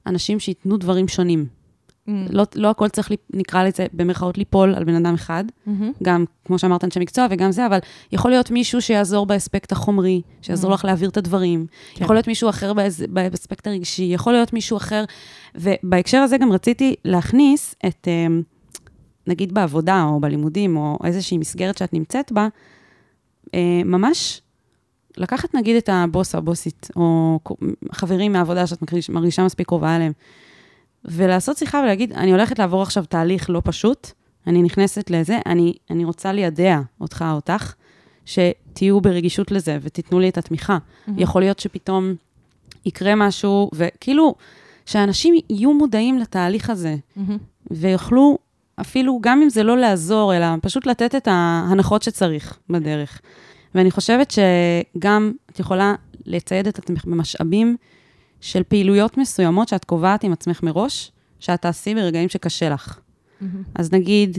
אנשים 0.06 0.40
שייתנו 0.40 0.76
דברים 0.76 1.08
שונים. 1.08 1.59
Mm. 2.08 2.12
לא, 2.30 2.44
לא 2.54 2.70
הכל 2.70 2.88
צריך, 2.88 3.10
נקרא 3.34 3.64
לזה, 3.64 3.86
במרכאות, 3.92 4.38
ליפול 4.38 4.74
על 4.74 4.84
בן 4.84 4.94
אדם 4.94 5.14
אחד. 5.14 5.44
מהמם. 5.66 5.92
גם, 6.02 6.24
כמו 6.44 6.58
שאמרת, 6.58 6.84
אנשי 6.84 7.00
מקצוע 7.00 7.26
וגם 7.30 7.52
זה, 7.52 7.66
אבל 7.66 7.78
יכול 8.12 8.30
להיות 8.30 8.50
מישהו 8.50 8.82
שיעזור 8.82 9.26
באספקט 9.26 9.72
החומרי, 9.72 10.22
שיעזור 10.42 10.70
Mm. 10.70 10.74
לך 10.74 10.84
להעביר 10.84 11.08
את 11.08 11.16
הדברים. 11.16 11.66
כן. 11.94 12.04
יכול 12.04 12.16
להיות 12.16 12.28
מישהו 12.28 12.48
אחר 12.48 12.72
באיז- 12.72 13.06
באספקט 13.10 13.66
הרגשי, 13.66 14.02
יכול 14.02 14.32
להיות 14.32 14.52
מישהו 14.52 14.76
אחר. 14.76 15.04
ובהקשר 15.54 16.18
הזה 16.18 16.38
גם 16.38 16.52
רציתי 16.52 16.94
להכניס 17.04 17.74
את, 17.86 18.08
אמ, 18.08 18.42
נגיד 19.26 19.54
בעבודה 19.54 20.02
או 20.04 20.20
בלימודים, 20.20 20.76
או 20.76 20.98
איזושהי 21.04 21.38
מסגרת 21.38 21.78
שאת 21.78 21.92
נמצאת 21.92 22.32
בה, 22.32 22.48
אה, 23.54 23.60
ממש 23.84 24.40
לקחת 25.16 25.54
נגיד 25.54 25.76
את 25.76 25.88
הבוס 25.92 26.34
או 26.34 26.38
הבוסית, 26.38 26.88
או 26.96 27.38
חברים 27.92 28.32
מהעבודה 28.32 28.66
שאת 28.66 28.82
מרגיש- 28.82 29.10
מרגישה 29.10 29.44
מספיק 29.44 29.66
קרובה 29.66 29.96
אליהם, 29.96 30.12
ולעשות 31.04 31.56
שיחה 31.56 31.80
ולהגיד, 31.84 32.12
אני 32.12 32.30
הולכת 32.30 32.58
לעבור 32.58 32.82
עכשיו 32.82 33.04
תהליך 33.04 33.50
לא 33.50 33.62
פשוט, 33.64 34.10
אני 34.46 34.62
נכנסת 34.62 35.10
לזה, 35.10 35.38
אני, 35.46 35.74
אני 35.90 36.04
רוצה 36.04 36.32
לידע 36.32 36.80
אותך 37.00 37.24
או 37.30 37.34
אותך, 37.34 37.74
שתהיו 38.26 39.00
ברגישות 39.00 39.50
לזה 39.50 39.78
ותיתנו 39.82 40.20
לי 40.20 40.28
את 40.28 40.38
התמיכה. 40.38 40.78
Mm-hmm. 40.78 41.12
יכול 41.16 41.42
להיות 41.42 41.58
שפתאום 41.58 42.14
יקרה 42.84 43.14
משהו, 43.14 43.70
וכאילו, 43.74 44.34
שאנשים 44.86 45.34
יהיו 45.50 45.74
מודעים 45.74 46.18
לתהליך 46.18 46.70
הזה, 46.70 46.96
מהמם. 47.16 47.38
ויוכלו, 47.70 48.38
אפילו, 48.80 49.18
גם 49.22 49.42
אם 49.42 49.50
זה 49.50 49.62
לא 49.62 49.78
לעזור, 49.78 50.36
אלא 50.36 50.46
פשוט 50.62 50.86
לתת 50.86 51.14
את 51.14 51.28
ההנחות 51.30 52.02
שצריך 52.02 52.58
בדרך. 52.70 53.20
ואני 53.74 53.90
חושבת 53.90 54.30
שגם 54.30 55.32
את 55.50 55.60
יכולה 55.60 55.94
לצייד 56.26 56.66
את 56.66 56.78
עצמך 56.78 57.04
במשאבים 57.04 57.76
של 58.40 58.62
פעילויות 58.62 59.16
מסוימות 59.16 59.68
שאת 59.68 59.84
קובעת 59.84 60.24
עם 60.24 60.32
עצמך 60.32 60.62
מראש, 60.62 61.12
שאת 61.40 61.62
תעשי 61.62 61.94
ברגעים 61.94 62.28
שקשה 62.28 62.68
לך. 62.68 62.98
מהמם. 63.40 63.62
אז 63.74 63.92
נגיד, 63.92 64.38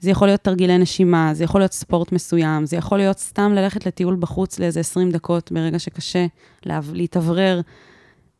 זה 0.00 0.10
יכול 0.10 0.28
להיות 0.28 0.40
תרגילי 0.40 0.78
נשימה, 0.78 1.30
זה 1.34 1.44
יכול 1.44 1.60
להיות 1.60 1.72
ספורט 1.72 2.12
מסוים, 2.12 2.66
זה 2.66 2.76
יכול 2.76 2.98
להיות 2.98 3.18
סתם 3.18 3.52
ללכת 3.54 3.86
לטיול 3.86 4.16
בחוץ 4.20 4.58
לאיזה 4.58 4.80
20 4.80 5.10
דקות 5.10 5.52
ברגע 5.52 5.78
שקשה, 5.78 6.26
לה, 6.66 6.80
להתאוורר. 6.92 7.60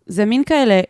זה 0.07 0.25
מין 0.25 0.45
כאלה 0.45 0.81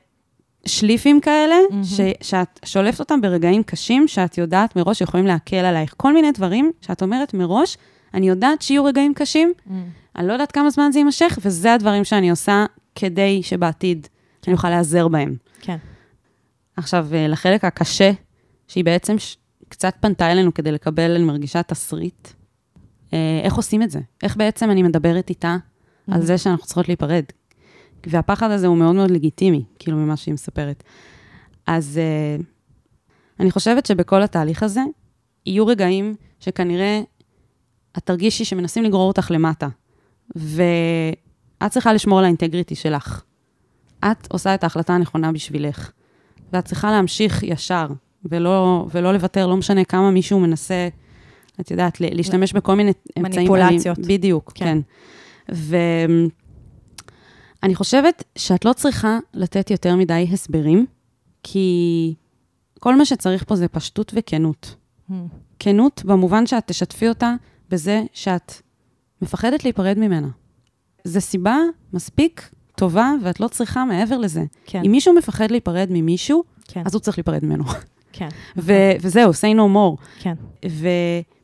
שליפים 0.67 1.21
כאלה, 1.21 1.55
מהמם. 1.71 1.85
ש, 1.85 2.01
שאת 2.21 2.61
שולפת 2.65 3.01
אותם 3.01 3.21
ברגעים 3.21 3.63
קשים, 3.63 4.09
שאת 4.09 4.39
יודעת 4.39 4.77
מראש 4.77 4.99
שיכולים 4.99 5.27
להקל 5.27 5.57
עלייך. 5.57 5.95
כל 5.97 6.15
מיני 6.15 6.33
דברים 6.33 6.73
שאת 6.81 7.03
אומרת 7.03 7.35
מראש, 7.35 7.77
אני 8.15 8.29
יודעת 8.29 8.63
שיהיו 8.63 8.85
רגעים 8.85 9.15
קשים, 9.15 9.53
מהמם. 9.67 9.85
אני 10.17 10.27
לא 10.27 10.33
יודעת 10.33 10.53
כמה 10.53 10.71
זמן 10.71 10.93
זה 10.93 10.99
יימשך, 10.99 11.39
וזה 11.43 11.75
הדברים 11.75 12.05
שאני 12.05 12.31
עושה 12.31 12.67
כדי 12.95 13.43
שבעתיד 13.43 14.07
אני 14.47 14.53
אוכל 14.53 14.69
להיעזר 14.69 15.09
בהם. 15.09 15.37
כן. 15.61 15.77
עכשיו, 16.77 17.07
אה, 17.13 17.29
לחלק 17.29 17.65
הקשה, 17.65 18.11
שהיא 18.69 18.85
בעצם 18.85 19.19
ש... 19.19 19.37
קצת 19.69 19.95
פנתה 20.01 20.33
אלינו 20.33 20.55
כדי 20.55 20.73
לקבל, 20.73 21.11
אני 21.11 21.25
מרגישה, 21.25 21.63
תסריט. 21.63 22.29
אה, 23.13 23.41
איך 23.43 23.55
עושים 23.55 23.83
את 23.83 23.91
זה? 23.91 24.01
איך 24.23 24.37
בעצם 24.37 24.71
אני 24.71 24.83
מדברת 24.83 25.31
איתה 25.31 25.57
על 26.11 26.23
זה 26.23 26.39
שאנחנו 26.39 26.67
צריכות 26.67 26.89
להיפרד? 26.89 27.25
והפחד 28.07 28.51
הזה 28.51 28.67
הוא 28.67 28.77
מאוד 28.77 28.95
מאוד 28.95 29.11
לגיטימי, 29.11 29.65
כאילו, 29.79 29.97
ממה 29.97 30.17
שהיא 30.17 30.35
מספרת. 30.35 30.85
אז 31.67 31.99
אה, 31.99 32.45
אני 33.41 33.51
חושבת 33.51 33.87
שבכל 33.87 34.23
התהליך 34.23 34.63
הזה, 34.63 34.81
יהיו 35.47 35.67
רגעים 35.67 36.15
שכנראה 36.41 37.01
את 37.99 38.03
תרגישי 38.07 38.45
שמנסים 38.45 38.85
לגרור 38.85 39.09
אותך 39.09 39.31
למטה, 39.31 39.69
ואת 41.65 41.73
צריכה 41.73 41.93
לשמור 41.93 42.19
על 42.19 42.25
האינטגריטי 42.25 42.75
שלך. 42.75 43.23
את 44.05 44.33
עושה 44.33 44.55
את 44.55 44.63
ההחלטה 44.63 44.95
הנכונה 44.95 45.33
בשבילך, 45.33 45.91
ואת 46.53 46.65
צריכה 46.65 46.91
להמשיך 46.91 47.43
ישר, 47.43 47.87
ולא, 48.25 48.87
ולא 48.91 49.13
לוותר, 49.13 49.47
לא 49.47 49.57
משנה 49.57 49.85
כמה 49.85 50.11
מישהו 50.11 50.41
מנסה, 50.41 50.89
את 51.61 51.71
יודעת, 51.71 52.01
להשתמש 52.01 52.53
בכל 52.53 52.75
מיני 52.75 52.93
אמצעים. 53.19 53.53
מניפולציות. 53.53 53.99
אלים- 53.99 54.09
בדיוק, 54.09 54.53
כן. 54.55 54.79
כן. 55.49 55.55
ואני 57.63 57.75
חושבת 57.75 58.25
שאת 58.39 58.65
לא 58.65 58.73
צריכה 58.73 59.19
לתת 59.35 59.71
יותר 59.71 59.97
מדי 59.97 60.29
הסברים, 60.33 60.87
כי 61.43 62.15
כל 62.81 62.97
מה 62.97 63.05
שצריך 63.05 63.45
פה 63.49 63.57
זה 63.57 63.69
פשטות 63.69 64.13
וכנות. 64.17 64.75
מהמם. 65.09 65.27
כנות 65.59 66.03
במובן 66.05 66.47
שאת 66.47 66.63
תשתפי 66.67 67.09
אותה 67.09 67.35
בזה 67.71 68.03
שאת 68.13 68.53
מפחדת 69.23 69.65
להיפרד 69.65 69.99
ממנה. 69.99 70.29
זו 71.05 71.21
סיבה 71.21 71.57
מספיק 71.93 72.51
טובה, 72.77 73.13
ואת 73.23 73.41
לא 73.41 73.49
צריכה 73.49 73.85
מעבר 73.85 74.19
לזה. 74.19 74.45
כן. 74.67 74.83
אם 74.87 74.91
מישהו 74.91 75.15
מפחד 75.15 75.51
להיפרד 75.51 75.89
ממישהו, 75.91 76.45
כן. 76.69 76.83
אז 76.87 76.95
הוא 76.95 77.01
צריך 77.01 77.19
להיפרד 77.19 77.45
ממנו. 77.45 77.65
כן. 78.13 78.29
ו- 78.57 78.93
וזהו, 79.01 79.31
say 79.31 79.57
no 79.57 79.75
more. 79.77 80.05
כן. 80.23 80.35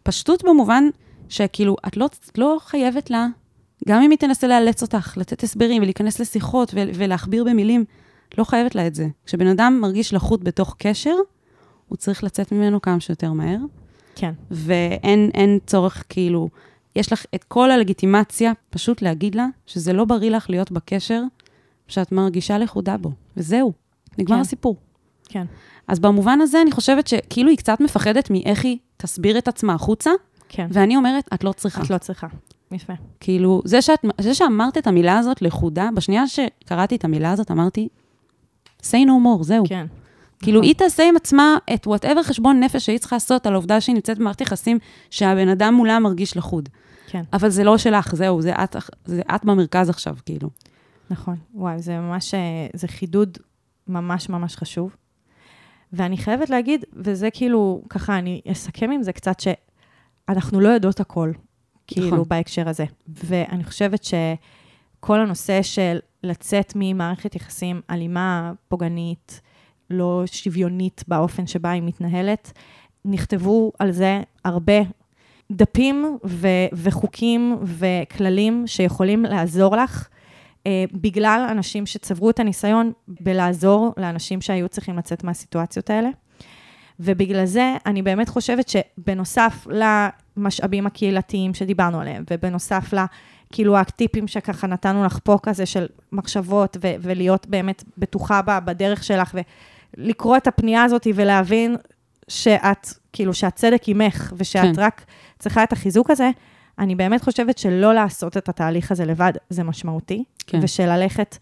ופשטות 0.03 0.44
במובן 0.44 0.85
שכאילו, 1.29 1.77
את 1.87 1.96
לא, 1.96 2.09
לא 2.38 2.59
חייבת 2.61 3.11
לה, 3.11 3.27
גם 3.88 4.03
אם 4.03 4.11
היא 4.11 4.18
תנסה 4.18 4.46
לאלץ 4.46 4.83
אותך, 4.83 5.16
לתת 5.16 5.42
הסברים 5.42 5.83
ולהיכנס 5.83 6.20
לשיחות 6.20 6.75
ו- 6.75 6.90
ולהכביר 6.94 7.44
במילים, 7.44 7.85
לא 8.38 8.44
חייבת 8.44 8.75
לה 8.75 8.87
את 8.87 8.94
זה. 8.94 9.09
כשבן 9.27 9.46
אדם 9.46 9.79
מרגיש 9.81 10.14
לחות 10.14 10.44
בתוך 10.44 10.77
קשר, 10.79 11.14
הוא 11.88 11.96
צריך 11.96 12.25
לצאת 12.25 12.53
ממנו 12.53 12.83
כמה 12.83 13.01
שיותר 13.01 13.33
מהר, 13.33 13.59
כן. 14.14 14.33
ואין 14.51 15.31
אין 15.35 15.59
צורך 15.66 16.05
כאילו, 16.09 16.49
יש 16.96 17.12
לך 17.12 17.24
את 17.35 17.44
כל 17.44 17.70
הלגיטימציה 17.70 18.53
פשוט 18.70 19.03
להגיד 19.03 19.35
לה 19.35 19.46
שזה 19.66 19.92
לא 19.92 20.05
בריא 20.05 20.31
לך 20.31 20.50
להיות 20.50 20.72
בקשר 20.72 21.22
שאת 21.88 22.12
מרגישה 22.12 22.59
לכודה 22.59 22.96
בו, 22.96 23.12
וזהו. 23.37 23.72
נגמר 24.18 24.37
כן. 24.37 24.40
הסיפור. 24.40 24.76
כן. 25.29 25.44
אז 25.88 25.98
במובן 25.98 26.40
הזה, 26.40 26.62
אני 26.62 26.72
חושבת 26.72 27.07
שכאילו 27.07 27.50
היא 27.50 27.59
קצת 27.59 27.81
מפחדת 27.81 28.31
מאיך 28.31 28.64
היא 28.64 28.79
תסביר 28.96 29.38
את 29.38 29.48
עצמה 29.48 29.74
החוצה, 29.74 30.11
כן. 30.48 30.66
ואני 30.70 30.96
אומרת, 30.96 31.29
את 31.35 31.44
לא 31.44 31.53
צריכה. 31.53 31.83
את 31.83 31.90
לא 31.90 31.98
צריכה. 31.98 32.26
יפה. 32.72 32.92
כאילו, 33.20 33.62
זה, 33.64 33.83
שאת, 33.83 34.05
זה 34.20 34.35
שאמרת 34.35 34.79
את 34.79 34.87
המילה 34.87 35.18
הזאת 35.18 35.42
לחודה, 35.42 35.88
בשנייה 35.94 36.24
שקראתי 36.26 36.96
את 36.96 37.05
המילה 37.05 37.33
הזאת, 37.33 37.50
אמרתי, 37.50 37.88
say 38.83 39.07
no 39.07 39.24
more, 39.24 39.42
זהו. 39.42 39.64
כן. 39.68 39.87
כאילו, 40.42 40.59
נכון. 40.59 40.66
היא 40.68 40.74
תעשה 40.74 41.09
עם 41.09 41.16
עצמה 41.16 41.57
את 41.74 41.87
וואטאבר 41.87 42.22
חשבון 42.22 42.61
נפש 42.61 42.87
שהיא 42.87 42.98
צריכה 42.98 43.16
לעשות 43.16 43.46
על 43.46 43.53
העובדה 43.53 43.81
שהיא 43.81 43.94
נמצאת 43.94 44.18
במערכת 44.18 44.40
יחסים 44.40 44.79
שהבן 45.11 45.48
אדם 45.48 45.74
מולה 45.74 45.98
מרגיש 45.98 46.37
לחוד. 46.37 46.68
כן. 47.07 47.22
אבל 47.33 47.48
זה 47.48 47.64
לא 47.64 47.79
שלך, 47.79 48.14
זהו, 48.14 48.42
זה 48.42 48.53
את, 48.53 48.76
זה 49.05 49.22
את 49.35 49.44
במרכז 49.44 49.88
עכשיו, 49.90 50.16
כאילו. 50.26 50.50
נכון. 51.11 51.37
וואי, 51.55 51.83
זה 51.83 51.98
ממש, 51.98 52.35
אה, 52.35 52.66
זה 52.74 52.88
חידוד 52.88 53.38
ממש 53.88 54.29
ממש 54.29 54.57
חשוב. 54.57 54.96
ואני 55.92 56.16
חייבת 56.18 56.50
להגיד, 56.50 56.85
וזה 56.92 57.31
כאילו, 57.31 57.83
ככה, 57.88 58.18
אני 58.18 58.40
אסכם 58.53 58.90
עם 58.90 59.03
זה 59.03 59.12
קצת, 59.12 59.40
שאנחנו 59.40 60.61
לא 60.61 60.68
יודעות 60.68 61.00
הכל, 61.00 61.33
כאילו, 61.87 62.07
נכון. 62.07 62.24
בהקשר 62.29 62.68
הזה. 62.68 62.85
ואני 63.09 63.64
חושבת 63.64 64.05
שכל 64.05 65.20
הנושא 65.20 65.62
של 65.62 65.98
לצאת 66.22 66.72
ממערכת 66.76 67.35
יחסים 67.35 67.81
אלימה, 67.90 68.53
פוגענית, 68.68 69.40
לא 69.90 70.22
שוויונית 70.26 71.05
באופן 71.09 71.46
שבה 71.46 71.70
היא 71.70 71.83
מתנהלת, 71.83 72.53
נכתבו 73.05 73.72
על 73.79 73.90
זה 73.90 74.22
הרבה 74.44 74.79
דפים 75.50 76.18
ו- 76.24 76.68
וחוקים 76.72 77.59
וכללים 77.62 78.66
שיכולים 78.66 79.22
לעזור 79.24 79.76
לך, 79.76 80.09
אה, 80.66 80.85
בגלל 80.92 81.46
אנשים 81.50 81.87
שצברו 81.87 82.31
את 82.31 82.40
הניסיון 82.40 82.92
בלעזור 83.09 83.92
לאנשים 83.96 84.40
שהיו 84.40 84.68
צריכים 84.68 84.96
לצאת 84.96 85.24
מהסיטואציות 85.24 85.90
האלה. 85.90 86.09
ובגלל 87.00 87.44
זה 87.44 87.76
אני 87.87 88.03
באמת 88.03 88.29
חושבת 88.29 88.68
שבנוסף 88.68 89.66
למשאבים 90.37 90.87
הקהילתיים 90.87 91.55
שדיברנו 91.55 92.00
עליהם, 92.00 92.24
ובנוסף 92.31 92.92
ל... 92.92 92.98
כאילו 93.53 93.79
הטיפים 93.79 94.29
שככה 94.29 94.66
נתנו 94.66 95.05
לך 95.05 95.18
פה 95.24 95.38
כזה 95.42 95.66
של 95.66 95.87
מחשבות 96.12 96.76
ו- 96.83 96.94
ולהיות 97.00 97.46
באמת 97.46 97.85
בטוחה 97.98 98.40
בדרך 98.64 99.05
שלך 99.05 99.35
ולקרוא 99.98 100.37
את 100.37 100.46
הפנייה 100.46 100.85
הזאת 100.85 101.07
ולהבין 101.14 101.76
שאת, 102.29 102.88
כאילו 103.12 103.35
שהצדק 103.35 103.83
עימך 103.85 104.33
ושאת. 104.37 104.76
כן. 104.76 104.83
רק 104.83 105.05
צריכה 105.38 105.62
את 105.62 105.72
החיזוק 105.72 106.11
הזה, 106.11 106.31
אני 106.79 106.94
באמת 106.94 107.22
חושבת 107.22 107.59
שלא 107.59 107.94
לעשות 107.94 108.37
את 108.37 108.48
התהליך 108.48 108.92
הזה 108.92 109.05
לבד 109.05 109.33
זה 109.50 109.62
משמעותי, 109.64 110.24
כן. 110.46 110.59
ושללכת, 110.62 111.38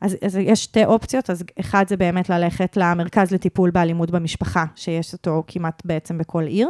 אז, 0.00 0.16
אז 0.26 0.36
יש 0.36 0.64
שתי 0.64 0.84
אופציות, 0.84 1.30
אז 1.30 1.44
אחד 1.60 1.84
זה 1.88 1.96
באמת 1.96 2.28
ללכת 2.28 2.76
למרכז 2.76 3.32
לטיפול 3.32 3.70
באלימות 3.70 4.10
במשפחה, 4.10 4.64
שיש 4.74 5.12
אותו 5.12 5.44
כמעט 5.46 5.82
בעצם 5.84 6.18
בכל 6.18 6.42
עיר, 6.42 6.68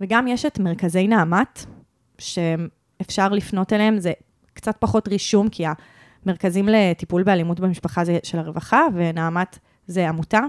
וגם 0.00 0.26
יש 0.26 0.46
את 0.46 0.58
מרכזי 0.58 1.08
נעמת, 1.08 1.64
שאפשר 2.18 3.28
לפנות 3.28 3.72
אליהם, 3.72 3.98
זה 3.98 4.12
קצת 4.54 4.76
פחות 4.78 5.08
רישום, 5.08 5.48
כי 5.48 5.64
המרכזים 6.26 6.68
לטיפול 6.68 7.22
באלימות 7.22 7.60
במשפחה 7.60 8.04
זה 8.04 8.18
של 8.22 8.38
הרווחה, 8.38 8.82
ונעמת 8.94 9.58
זה 9.86 10.08
עמותה, 10.08 10.40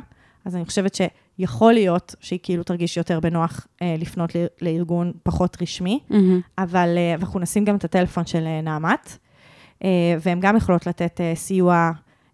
אז 0.45 0.56
אני 0.56 0.65
חושבת 0.65 0.95
שיכול 0.95 1.73
להיות 1.73 2.15
שהיא 2.19 2.39
כאילו 2.43 2.63
תרגיש 2.63 2.97
יותר 2.97 3.19
בנוח 3.19 3.67
אה, 3.82 3.95
לפנות 3.99 4.36
ל- 4.36 4.45
לארגון 4.62 5.12
פחות 5.23 5.58
רשמי, 5.62 5.99
מהמם. 6.10 6.41
אבל 6.58 6.93
אה, 6.97 7.13
אנחנו 7.13 7.39
נשים 7.39 7.65
גם 7.65 7.75
את 7.75 7.84
הטלפון 7.84 8.25
של 8.25 8.43
אה, 8.45 8.62
נעמת, 8.62 9.17
אה, 9.84 9.89
והן 10.21 10.39
גם 10.39 10.58
יכולות 10.58 10.88
לתת 10.88 11.21
אה, 11.21 11.36
סיוע 11.36 11.91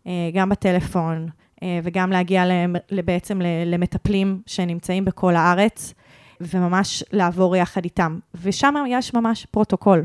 אה, 0.07 0.29
גם 0.33 0.49
בטלפון, 0.49 1.27
אה, 1.63 1.79
וגם 1.83 2.11
להגיע 2.11 2.45
למ- 2.45 2.75
בעצם 3.05 3.41
ל- 3.41 3.45
למטפלים 3.73 4.41
שנמצאים 4.45 5.05
בכל 5.05 5.35
הארץ, 5.35 5.93
וממש 6.41 7.03
לעבור 7.11 7.55
יחד 7.55 7.83
איתם. 7.83 8.19
ושם 8.41 8.73
יש 8.89 9.13
ממש 9.13 9.45
פרוטוקול. 9.51 10.03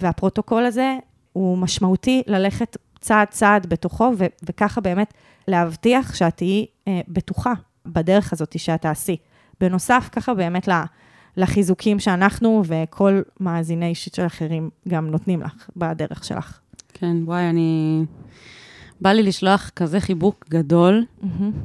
והפרוטוקול 0.00 0.64
הזה 0.64 0.96
הוא 1.32 1.58
משמעותי 1.58 2.22
ללכת 2.26 2.76
צעד 3.00 3.28
צעד 3.28 3.66
בתוכו, 3.66 4.12
ו- 4.18 4.26
וככה 4.42 4.80
באמת 4.80 5.14
להבטיח 5.48 6.14
שאת 6.14 6.36
תהיי 6.36 6.66
אה, 6.88 7.00
בטוחה 7.08 7.52
בדרך 7.86 8.32
הזאת 8.32 8.58
שאת 8.58 8.82
תעשי. 8.82 9.16
בנוסף, 9.60 10.08
ככה 10.12 10.34
באמת 10.34 10.68
לחיזוקים 11.36 12.00
שאנחנו 12.00 12.62
וכל 12.66 13.22
מאזיני 13.40 13.86
אישית 13.86 14.14
של 14.14 14.26
אחרים 14.26 14.70
גם 14.88 15.10
נותנים 15.10 15.42
לך 15.42 15.70
בדרך 15.76 16.24
שלך. 16.24 16.58
כן, 16.94 17.16
וואי, 17.24 17.50
אני... 17.50 18.04
בא 19.00 19.12
לי 19.12 19.22
לשלוח 19.22 19.70
כזה 19.76 20.00
חיבוק 20.00 20.46
גדול 20.50 21.04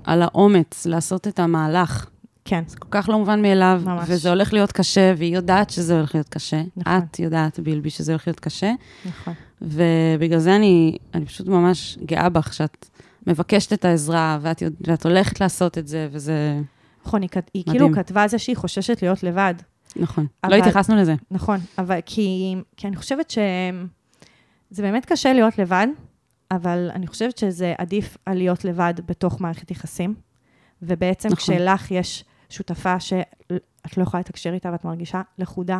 על 0.03 0.21
האומץ 0.21 0.85
לעשות 0.85 1.27
את 1.27 1.39
המהלך. 1.39 2.09
כן, 2.45 2.63
זה 2.67 2.77
כל 2.77 2.87
כך 2.91 3.09
לא 3.09 3.17
מובן 3.17 3.41
מאליו, 3.41 3.81
ממש. 3.85 4.05
וזה 4.09 4.29
הולך 4.29 4.53
להיות 4.53 4.71
קשה, 4.71 5.13
והיא 5.17 5.35
יודעת 5.35 5.69
שזה 5.69 5.97
הולך 5.97 6.15
להיות 6.15 6.29
קשה. 6.29 6.61
נכון. 6.77 6.93
את 7.11 7.19
יודעת, 7.19 7.59
בילבי, 7.59 7.89
שזה 7.89 8.11
הולך 8.11 8.27
להיות 8.27 8.39
קשה, 8.39 8.71
נכון. 9.05 9.33
ובגלל 9.61 10.39
זה 10.39 10.55
אני, 10.55 10.97
אני 11.13 11.25
פשוט 11.25 11.47
ממש 11.47 11.97
גאה 12.05 12.29
בך, 12.29 12.53
שאת 12.53 12.89
מבקשת 13.27 13.73
את 13.73 13.85
העזרה, 13.85 14.37
ואת, 14.41 14.63
ואת 14.87 15.05
הולכת 15.05 15.41
לעשות 15.41 15.77
את 15.77 15.87
זה, 15.87 16.07
וזה... 16.11 16.59
נכון, 17.05 17.21
היא, 17.21 17.29
היא. 17.53 17.63
כאילו 17.65 17.93
כתבה 17.93 18.21
על 18.23 18.29
זה 18.29 18.39
שהיא 18.39 18.57
חוששת 18.57 19.01
להיות 19.01 19.23
לבד. 19.23 19.53
נכון. 19.95 20.27
אבל- 20.43 20.51
לא 20.51 20.57
התייחסנו 20.57 20.95
לזה. 20.95 21.15
נכון, 21.31 21.59
אבל 21.77 21.99
כי, 22.05 22.55
כי 22.77 22.87
אני 22.87 22.95
חושבת 22.95 23.29
שזה 23.29 24.81
באמת 24.83 25.05
קשה 25.05 25.33
להיות 25.33 25.57
לבד, 25.59 25.87
אבל 26.51 26.89
אני 26.93 27.07
חושבת 27.07 27.37
שזה 27.37 27.73
עדיף 27.77 28.17
על 28.25 28.37
להיות 28.37 28.65
לבד 28.65 28.93
בתוך 29.05 29.41
מערכת 29.41 29.71
יחסים, 29.71 30.15
ובעצם. 30.81 31.29
נכון. 31.29 31.37
כשלך 31.55 31.91
יש 31.91 32.25
שותפה 32.49 32.99
שאת 32.99 33.97
לא 33.97 34.03
יכולה 34.03 34.21
לתקשר 34.21 34.53
איתה 34.53 34.69
ואת 34.71 34.85
מרגישה 34.85 35.21
לכודה, 35.37 35.79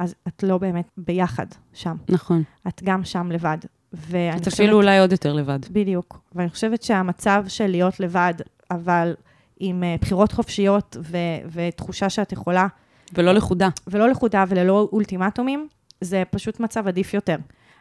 אז 0.00 0.14
את 0.28 0.42
לא 0.42 0.58
באמת 0.58 0.88
ביחד 0.96 1.46
שם, 1.72 1.96
נכון. 2.08 2.42
את 2.68 2.80
גם 2.84 3.04
שם 3.04 3.32
לבד. 3.32 3.58
ואני 3.92 4.36
את 4.36 4.46
אפילו 4.46 4.76
אולי 4.76 4.98
עוד 4.98 5.12
יותר 5.12 5.32
לבד. 5.32 5.58
בדיוק. 5.70 6.20
ואני 6.34 6.50
חושבת 6.50 6.82
שהמצב 6.82 7.44
של 7.48 7.66
להיות 7.66 8.00
לבד, 8.00 8.34
אבל 8.70 9.14
עם 9.60 9.84
אה, 9.84 9.96
בחירות 10.00 10.32
חופשיות 10.32 10.96
ו- 11.00 11.48
ותחושה 11.52 12.10
שאת 12.10 12.32
יכולה 12.32 12.66
ולא 13.14 13.32
לכודה. 13.32 13.68
ולא 13.86 14.08
לכודה 14.08 14.44
וללא 14.48 14.88
אולטימטומים, 14.92 15.68
זה 16.00 16.22
פשוט 16.30 16.60
מצב 16.60 16.88
עדיף 16.88 17.14
יותר. 17.14 17.36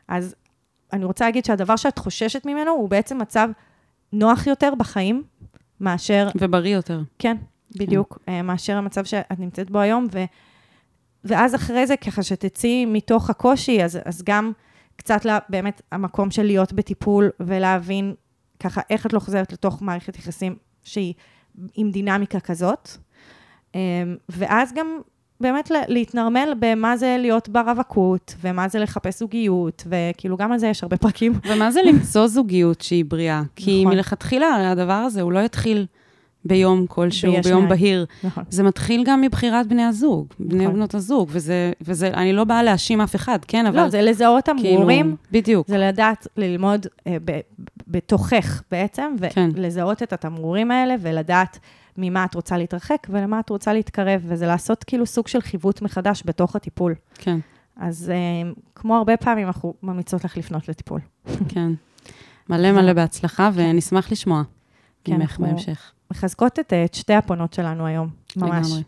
אז 0.07 0.35
אני 0.93 1.05
רוצה 1.05 1.25
להגיד 1.25 1.45
שהדבר 1.45 1.75
שאת 1.75 1.97
חוששת 1.97 2.45
ממנו 2.45 2.71
הוא 2.71 2.89
בעצם 2.89 3.17
מצב 3.17 3.49
נוח 4.13 4.47
יותר 4.47 4.73
בחיים, 4.77 5.23
מאשר, 5.81 6.27
ובריא 6.35 6.75
יותר. 6.75 7.01
כן, 7.19 7.37
בדיוק, 7.75 8.19
כן. 8.25 8.45
מאשר 8.45 8.77
המצב 8.77 9.05
שאת 9.05 9.39
נמצאת 9.39 9.69
בו 9.69 9.79
היום, 9.79 10.07
ו, 10.11 10.23
ואז 11.23 11.55
אחרי 11.55 11.87
זה, 11.87 11.97
ככה 11.97 12.23
שתצאי 12.23 12.85
מתוך 12.85 13.29
הקושי, 13.29 13.83
אז, 13.83 13.99
אז 14.05 14.23
גם 14.23 14.51
קצת 14.95 15.25
לה, 15.25 15.37
באמת 15.49 15.81
המקום 15.91 16.31
של 16.31 16.43
להיות 16.43 16.73
בטיפול 16.73 17.29
ולהבין 17.39 18.13
ככה 18.59 18.81
איך 18.89 19.05
את 19.05 19.13
לא 19.13 19.19
חוזרת 19.19 19.53
לתוך 19.53 19.81
מערכת 19.81 20.17
יחסים 20.17 20.55
שהיא 20.83 21.13
עם 21.75 21.91
דינמיקה 21.91 22.39
כזאת. 22.39 22.89
אמ, 23.75 23.79
ואז 24.29 24.73
גם 24.73 24.87
באמת 25.41 25.71
לה- 25.71 25.81
להתנרמל 25.87 26.53
במה 26.59 26.97
זה 26.97 27.15
להיות 27.19 27.49
ברווקות, 27.49 28.35
ומה 28.41 28.67
זה 28.67 28.79
לחפש 28.79 29.19
זוגיות, 29.19 29.83
וכאילו 29.89 30.37
גם 30.37 30.51
על 30.51 30.57
זה 30.57 30.67
יש 30.67 30.83
הרבה 30.83 30.97
פרקים. 30.97 31.33
ומה 31.49 31.71
זה 31.71 31.79
למצוא 31.87 32.27
זוגיות 32.27 32.81
שהיא 32.81 33.05
בריאה? 33.05 33.41
כי 33.55 33.81
נכון. 33.83 33.95
מלכתחילה, 33.95 34.71
הדבר 34.71 34.93
הזה, 34.93 35.21
הוא 35.21 35.31
לא 35.31 35.39
יתחיל 35.39 35.85
ביום 36.45 36.85
כלשהו, 36.87 37.33
ביש 37.33 37.45
ביום. 37.45 37.69
בהיר. 37.69 38.05
נכון. 38.23 38.43
זה 38.49 38.63
מתחיל 38.63 39.03
גם 39.05 39.21
מבחירת 39.21 39.67
בני 39.67 39.83
הזוג, 39.83 40.27
בני 40.39 40.63
נכון. 40.63 40.71
ובנות 40.75 40.93
הזוג, 40.93 41.29
וזה, 41.31 41.71
וזה, 41.81 42.07
אני 42.07 42.33
לא 42.33 42.43
באה 42.43 42.63
להאשים 42.63 43.01
אף 43.01 43.15
אחד, 43.15 43.39
כן, 43.47 43.65
אבל... 43.65 43.83
לא, 43.83 43.89
זה 43.89 44.01
לזהות 44.01 44.49
כאילו, 44.57 44.75
תמרורים, 44.75 45.15
בדיוק. 45.31 45.67
זה 45.67 45.77
לדעת 45.77 46.27
ללמוד 46.37 46.87
אה, 47.07 47.17
ב- 47.25 47.39
בתוכך 47.87 48.61
בעצם, 48.71 49.15
כן. 49.29 49.49
ולזהות 49.53 50.03
את 50.03 50.13
התמרורים 50.13 50.71
האלה, 50.71 50.95
ולדעת 51.01 51.59
ממה 51.97 52.25
את 52.25 52.35
רוצה 52.35 52.57
להתרחק 52.57 53.07
ולמה 53.09 53.39
את 53.39 53.49
רוצה 53.49 53.73
להתקרב, 53.73 54.21
וזה 54.23 54.47
לעשות 54.47 54.83
כאילו 54.83 55.05
סוג 55.05 55.27
של 55.27 55.41
חיווט 55.41 55.81
מחדש 55.81 56.23
בתוך 56.25 56.55
הטיפול. 56.55 56.95
כן, 57.15 57.37
אז 57.77 58.09
אה, 58.09 58.51
כמו 58.75 58.97
הרבה 58.97 59.17
פעמים, 59.17 59.47
אנחנו 59.47 59.73
ממליצות 59.83 60.25
לך 60.25 60.37
לפנות 60.37 60.69
לטיפול. 60.69 60.99
כן. 61.47 61.71
מלא 62.49 62.71
מלא 62.71 62.93
בהצלחה, 62.99 63.49
ונשמח 63.53 64.11
לשמוע 64.11 64.43
כן, 65.03 65.15
ממך 65.15 65.39
בהמשך. 65.39 65.91
מחזקות 66.15 66.59
את, 66.59 66.73
אה, 66.73 66.85
את 66.85 66.93
שתי 66.93 67.13
הפונות 67.13 67.53
שלנו 67.53 67.85
היום, 67.85 68.09
ממש. 68.35 68.67
לגמרי. 68.67 68.83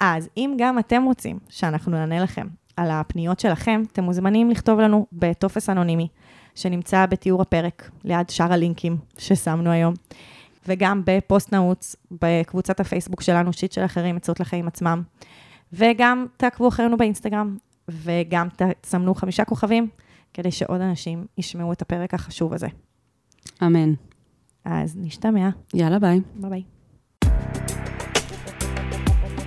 אז 0.00 0.28
אם 0.36 0.54
גם 0.58 0.78
אתם 0.78 1.02
רוצים 1.02 1.38
שאנחנו 1.48 1.92
נענה 1.92 2.20
לכם 2.20 2.46
על 2.76 2.90
הפניות 2.90 3.40
שלכם, 3.40 3.82
אתם 3.92 4.04
מוזמנים 4.04 4.50
לכתוב 4.50 4.80
לנו 4.80 5.06
בטופס 5.12 5.70
אנונימי, 5.70 6.08
שנמצא 6.54 7.06
בתיאור 7.06 7.42
הפרק, 7.42 7.90
ליד 8.04 8.30
שאר 8.30 8.52
הלינקים 8.52 8.96
ששמנו 9.18 9.70
היום, 9.70 9.94
וגם 10.68 11.02
בפוסט 11.06 11.52
נעוץ 11.52 11.96
בקבוצת 12.10 12.80
הפייסבוק 12.80 13.22
שלנו, 13.22 13.52
שיט 13.52 13.72
של 13.72 13.84
אחרים, 13.84 14.16
עצות 14.16 14.40
לחיים 14.40 14.68
עצמם, 14.68 15.02
וגם 15.72 16.26
תעקבו 16.36 16.68
אחרינו 16.68 16.96
באינסטגרם, 16.96 17.56
וגם 17.88 18.48
תסמנו 18.80 19.14
חמישה 19.14 19.44
כוכבים, 19.44 19.88
כדי 20.34 20.50
שעוד 20.50 20.80
אנשים 20.80 21.26
ישמעו 21.38 21.72
את 21.72 21.82
הפרק 21.82 22.14
החשוב 22.14 22.54
הזה. 22.54 22.68
אמן. 23.62 24.07
אז 24.70 24.96
נשתמע. 24.96 25.48
יאללה, 25.74 25.98
ביי. 25.98 26.20
ביי 26.34 26.50
ביי. 26.50 26.62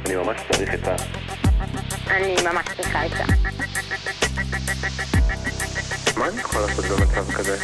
אני 0.06 0.16
ממש 0.16 0.42
צריך 0.52 0.74
את 0.74 0.88
ה... 0.88 0.96
אני 2.08 2.36
ממש 2.44 2.66
צריכה 2.78 3.02
עצה. 3.02 3.24
מה 6.18 6.28
אני 6.28 6.40
יכול 6.42 6.62
לעשות 6.62 6.86
במצב 6.86 7.32
כזה? 7.32 7.58